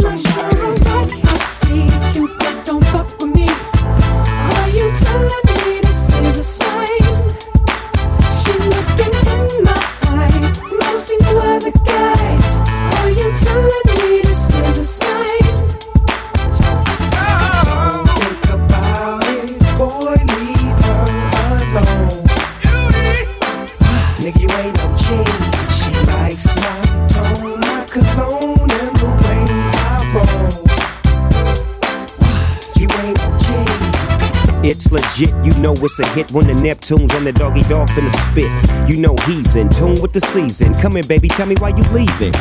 it's 35.83 35.99
a 35.99 36.07
hit 36.13 36.31
when 36.31 36.47
the 36.47 36.53
Neptunes 36.53 37.13
and 37.15 37.25
the 37.25 37.33
doggy 37.33 37.61
dog 37.63 37.89
finna 37.89 38.09
spit. 38.09 38.49
You 38.89 38.97
know 38.97 39.15
he's 39.25 39.55
in 39.55 39.69
tune 39.69 40.01
with 40.01 40.13
the 40.13 40.19
season. 40.19 40.73
Come 40.75 40.93
here, 40.93 41.03
baby, 41.03 41.27
tell 41.27 41.45
me 41.45 41.55
why 41.59 41.69
you 41.69 41.83
leaving. 41.91 42.31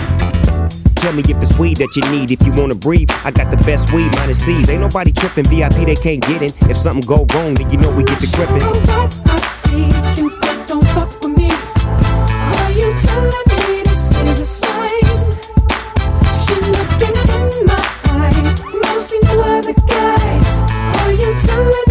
Tell 0.95 1.13
me 1.13 1.23
if 1.27 1.37
it's 1.43 1.59
weed 1.59 1.77
that 1.79 1.95
you 1.97 2.03
need. 2.11 2.31
If 2.31 2.45
you 2.47 2.53
wanna 2.53 2.75
breathe, 2.75 3.11
I 3.25 3.31
got 3.31 3.51
the 3.51 3.57
best 3.59 3.93
weed, 3.93 4.11
minus 4.17 4.45
C's. 4.45 4.71
Ain't 4.71 4.81
nobody 4.81 5.13
tripping, 5.13 5.45
VIP 5.47 5.87
they 5.87 5.97
can't 5.97 6.23
get 6.23 6.43
in. 6.43 6.51
If 6.71 6.77
something 6.77 7.07
go 7.07 7.27
wrong, 7.35 7.55
then 7.55 7.71
you 7.71 7.79
know 7.79 7.95
we 7.95 8.05
get 8.05 8.19
the 8.21 8.31
gripping. 8.37 8.63
I 8.63 9.39
see 9.41 9.91
you, 10.21 10.31
don't 10.67 10.87
fuck 10.95 11.11
with 11.21 11.37
me. 11.37 11.51
Are 11.51 12.73
you 12.73 12.95
telling 12.95 13.49
me 13.59 13.83
this 13.85 14.15
is 14.23 14.41
a 14.41 14.47
sign? 14.47 15.07
She's 16.41 16.63
looking 16.63 17.17
in 17.37 17.67
my 17.67 17.81
eyes, 18.11 18.63
other 19.43 19.75
guys. 19.75 20.63
Are 21.01 21.13
you 21.13 21.35
telling 21.37 21.86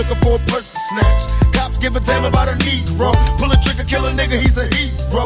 looking 0.00 0.22
for 0.22 0.36
a 0.36 0.38
purse 0.46 0.70
to 0.70 0.78
snatch. 0.88 1.52
Cops 1.52 1.76
give 1.76 1.94
a 1.96 2.00
damn 2.00 2.24
about 2.24 2.48
a 2.48 2.52
Negro. 2.64 3.12
Pull 3.38 3.52
a 3.52 3.56
trigger, 3.62 3.84
kill 3.84 4.06
a 4.06 4.10
nigga, 4.12 4.40
he's 4.40 4.56
a 4.56 4.66
hero. 4.74 5.24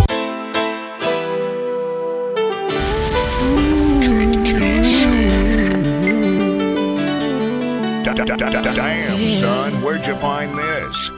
Damn, 8.75 9.31
son, 9.31 9.83
where'd 9.83 10.07
you 10.07 10.17
find 10.17 10.59
this? 10.59 11.11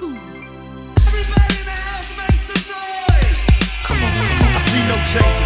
I 3.89 4.61
see 4.69 4.83
no 4.89 4.97
changes. 5.05 5.46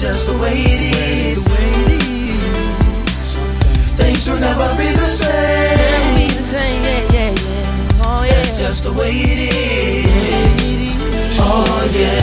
Just 0.00 0.28
the 0.28 0.32
way 0.38 0.54
it 0.54 0.96
is. 0.96 1.46
Things 3.98 4.30
will 4.30 4.38
never 4.38 4.74
be 4.78 4.88
the 4.92 5.06
same. 5.06 6.30
That's 8.30 8.58
just 8.58 8.84
the 8.84 8.92
way 8.94 9.10
it 9.10 9.54
is. 9.54 11.36
Oh 11.38 11.90
yeah. 11.92 12.19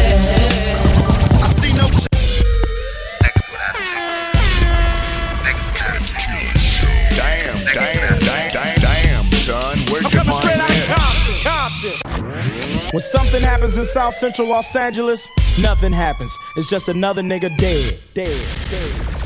When 12.98 13.04
something 13.04 13.44
happens 13.44 13.78
in 13.78 13.86
South 13.86 14.16
Central 14.16 14.48
Los 14.48 14.76
Angeles, 14.76 15.30
nothing 15.60 15.94
happens. 15.94 16.36
It's 16.56 16.68
just 16.68 16.88
another 16.88 17.22
nigga 17.22 17.56
dead, 17.56 18.00
dead, 18.16 18.44
dead. 18.72 19.17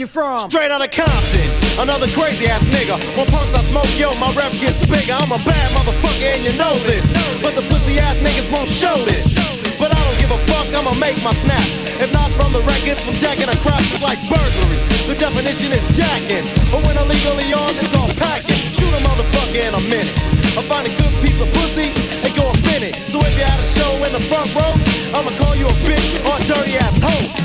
You 0.00 0.08
from. 0.08 0.48
Straight 0.48 0.72
out 0.72 0.80
of 0.80 0.90
Compton. 0.90 1.48
Another 1.76 2.08
crazy 2.16 2.48
ass 2.48 2.64
nigga. 2.72 2.96
When 3.12 3.28
punks 3.28 3.52
I 3.52 3.60
smoke, 3.68 3.92
yo, 4.00 4.16
my 4.16 4.32
rep 4.32 4.50
gets 4.56 4.88
bigger. 4.88 5.12
I'm 5.12 5.28
a 5.28 5.36
bad 5.44 5.68
motherfucker 5.76 6.24
and 6.24 6.42
you 6.42 6.56
know 6.56 6.72
this. 6.88 7.04
But 7.44 7.52
the 7.52 7.60
pussy 7.68 8.00
ass 8.00 8.16
niggas 8.24 8.48
won't 8.48 8.66
show 8.66 8.96
this. 9.04 9.28
But 9.76 9.92
I 9.92 10.00
don't 10.08 10.16
give 10.16 10.32
a 10.32 10.40
fuck, 10.48 10.72
I'ma 10.72 10.96
make 10.96 11.20
my 11.22 11.36
snaps. 11.44 11.76
If 12.00 12.10
not 12.16 12.32
from 12.32 12.56
the 12.56 12.64
records, 12.64 13.04
from 13.04 13.14
jacking 13.20 13.52
a 13.52 13.56
crop, 13.60 13.84
it's 13.92 14.00
like 14.00 14.16
burglary. 14.24 14.80
The 15.04 15.16
definition 15.20 15.76
is 15.76 15.84
jacking. 15.92 16.48
But 16.72 16.80
when 16.88 16.96
illegally 16.96 17.52
armed, 17.52 17.76
it's 17.76 17.92
called 17.92 18.16
packing. 18.16 18.56
Shoot 18.72 18.96
a 18.96 19.00
motherfucker 19.04 19.60
in 19.68 19.74
a 19.76 19.84
minute. 19.84 20.16
I 20.56 20.64
find 20.64 20.88
a 20.88 20.92
good 20.96 21.14
piece 21.20 21.36
of 21.44 21.52
pussy 21.52 21.92
and 22.24 22.32
go 22.32 22.48
in 22.72 22.88
it. 22.88 22.96
So 23.12 23.20
if 23.20 23.36
you 23.36 23.44
had 23.44 23.60
a 23.60 23.68
show 23.68 23.92
in 24.00 24.16
the 24.16 24.24
front 24.32 24.48
row, 24.56 24.72
I'ma 25.12 25.28
call 25.36 25.54
you 25.60 25.68
a 25.68 25.76
bitch 25.84 26.24
or 26.24 26.40
a 26.40 26.44
dirty 26.48 26.80
ass 26.80 26.96
hoe. 27.04 27.39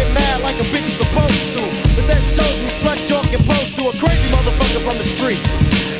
Get 0.00 0.16
mad 0.16 0.40
like 0.40 0.56
a 0.56 0.64
bitch 0.72 0.88
is 0.88 0.96
supposed 0.96 1.52
to. 1.60 1.62
But 1.92 2.08
that 2.08 2.24
shows 2.24 2.56
me 2.56 2.72
slut 2.80 2.96
talk 3.04 3.28
and 3.36 3.44
to 3.44 3.82
a 3.92 3.94
crazy 4.00 4.32
motherfucker 4.32 4.80
from 4.80 4.96
the 4.96 5.04
street. 5.04 5.44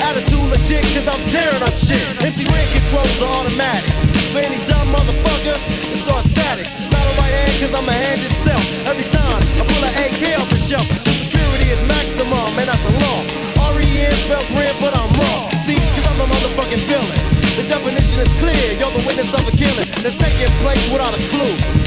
Attitude 0.01 0.49
legit, 0.49 0.89
cause 0.97 1.05
I'm 1.05 1.21
tearing 1.29 1.61
up 1.61 1.77
shit. 1.77 2.01
MC 2.25 2.49
Red 2.49 2.65
controls 2.73 3.21
are 3.21 3.29
automatic. 3.29 3.93
For 4.33 4.41
any 4.41 4.57
dumb 4.65 4.89
motherfucker, 4.89 5.53
it 5.93 6.01
starts 6.01 6.33
static. 6.33 6.65
Not 6.89 7.05
a 7.05 7.13
right 7.21 7.45
hand, 7.45 7.61
cause 7.61 7.77
I'm 7.77 7.85
a 7.85 7.93
hand 7.93 8.25
itself. 8.25 8.65
Every 8.89 9.05
time 9.13 9.37
I 9.61 9.69
pull 9.69 9.85
an 9.85 9.93
AK 9.93 10.17
care 10.17 10.41
for 10.49 10.57
show. 10.57 10.81
The 11.05 11.13
security 11.21 11.69
is 11.69 11.81
maximum, 11.85 12.57
and 12.57 12.73
that's 12.73 12.87
a 12.89 12.95
law. 13.05 13.21
R-E-N 13.69 14.17
spells 14.25 14.49
red, 14.57 14.81
but 14.81 14.97
I'm 14.97 15.13
wrong. 15.13 15.53
See, 15.69 15.77
cause 15.77 16.09
I'm 16.09 16.17
the 16.17 16.25
motherfucking 16.25 16.89
villain. 16.89 17.21
The 17.61 17.69
definition 17.69 18.25
is 18.25 18.33
clear, 18.41 18.81
you're 18.81 18.97
the 18.97 19.05
witness 19.05 19.29
of 19.37 19.45
a 19.45 19.53
killing 19.53 19.93
that's 20.01 20.17
taking 20.17 20.49
place 20.65 20.89
without 20.89 21.13
a 21.13 21.21
clue. 21.29 21.80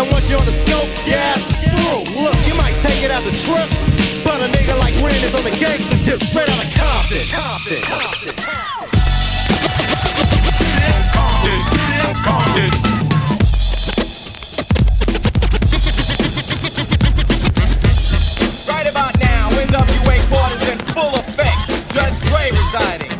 And 0.00 0.10
once 0.12 0.30
you're 0.30 0.40
on 0.40 0.46
the 0.46 0.52
scope, 0.52 0.88
your 1.04 1.18
ass 1.18 1.44
is 1.44 1.68
through. 1.68 2.24
Look, 2.24 2.34
you 2.48 2.54
might 2.54 2.72
take 2.80 3.04
it 3.04 3.10
as 3.10 3.20
a 3.20 3.36
trip, 3.36 3.68
but 4.24 4.40
a 4.40 4.48
nigga 4.48 4.72
like 4.80 4.96
Ren 5.04 5.20
is 5.22 5.34
on 5.34 5.44
the 5.44 5.50
gangster 5.50 6.00
tip, 6.00 6.22
straight 6.24 6.48
out 6.48 6.64
of 6.64 6.72
Compton. 6.72 7.28
Compton. 7.28 7.82
Compton. 7.84 8.40
Right 18.64 18.88
about 18.88 19.12
now, 19.20 19.52
NWA 19.52 20.16
is 20.16 20.64
in 20.72 20.78
full 20.96 21.12
effect. 21.12 21.60
Judge 21.92 22.16
Gray 22.32 22.48
residing. 22.48 23.12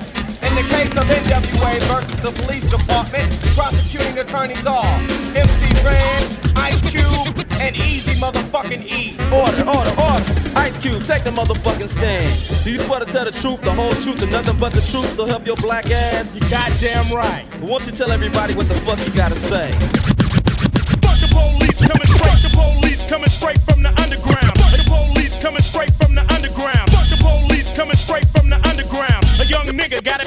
In 0.49 0.57
the 0.57 0.65
case 0.65 0.97
of 0.97 1.05
NWA 1.05 1.77
versus 1.93 2.21
the 2.21 2.33
police 2.41 2.65
department, 2.65 3.29
prosecuting 3.53 4.19
attorneys 4.19 4.67
are 4.67 4.97
MC 5.37 5.71
Cube, 5.81 6.20
and 7.71 7.79
Easy 7.87 8.19
motherfucking 8.19 8.83
E. 8.83 9.15
Order, 9.31 9.63
order, 9.63 9.95
order. 9.95 10.27
Ice 10.59 10.77
Cube, 10.77 11.03
take 11.05 11.23
the 11.23 11.31
motherfucking 11.31 11.89
stand. 11.89 12.27
Do 12.65 12.73
you 12.73 12.79
swear 12.79 12.99
to 12.99 13.07
tell 13.07 13.25
the 13.25 13.31
truth, 13.31 13.63
the 13.63 13.71
whole 13.71 13.95
truth, 14.03 14.23
and 14.23 14.33
nothing 14.33 14.59
but 14.59 14.73
the 14.75 14.83
truth, 14.83 15.11
so 15.11 15.25
help 15.25 15.47
your 15.47 15.57
black 15.57 15.87
ass? 15.91 16.35
You 16.35 16.43
goddamn 16.51 17.15
right. 17.15 17.47
Won't 17.63 17.87
you 17.87 17.93
tell 17.93 18.11
everybody 18.11 18.55
what 18.55 18.67
the 18.67 18.75
fuck 18.83 18.99
you 19.07 19.15
gotta 19.15 19.37
say? 19.37 19.71
Fuck 20.99 21.19
the 21.23 21.31
police 21.31 21.79
coming 21.79 22.11
straight. 22.11 22.35
Fuck 22.35 22.43
The 22.43 22.53
police 22.59 23.07
coming 23.07 23.31
straight 23.31 23.61
from 23.63 23.83
the 23.87 23.95
underground. 24.03 24.55
Fuck 24.59 24.75
the 24.75 24.87
police 24.91 25.39
coming 25.39 25.63
straight 25.63 25.95
from 25.95 26.15
the 26.19 26.27
underground. 26.35 26.91
Fuck 26.91 27.07
the 27.07 27.23
police 27.23 27.71
coming 27.71 27.97
straight 27.97 28.27
from 28.35 28.51
the 28.51 28.59
underground. 28.67 29.23
A 29.39 29.47
young 29.47 29.67
nigga 29.79 30.03
got 30.03 30.27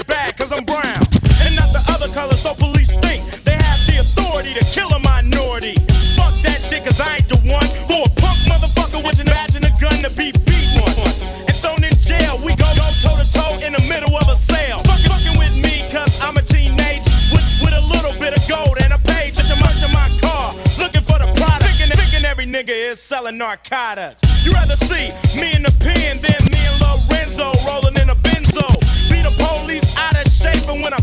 narcotics. 23.38 24.22
You 24.46 24.54
rather 24.54 24.76
see 24.76 25.10
me 25.40 25.54
in 25.56 25.64
the 25.64 25.74
pen 25.80 26.22
than 26.22 26.42
me 26.52 26.60
and 26.60 26.78
Lorenzo 26.80 27.52
rolling 27.68 27.96
in 28.00 28.10
a 28.10 28.18
benzo. 28.24 28.68
Be 29.10 29.22
the 29.22 29.34
police 29.38 29.98
out 29.98 30.16
of 30.16 30.28
shape, 30.32 30.68
and 30.70 30.84
when 30.84 30.94
I 30.94 31.03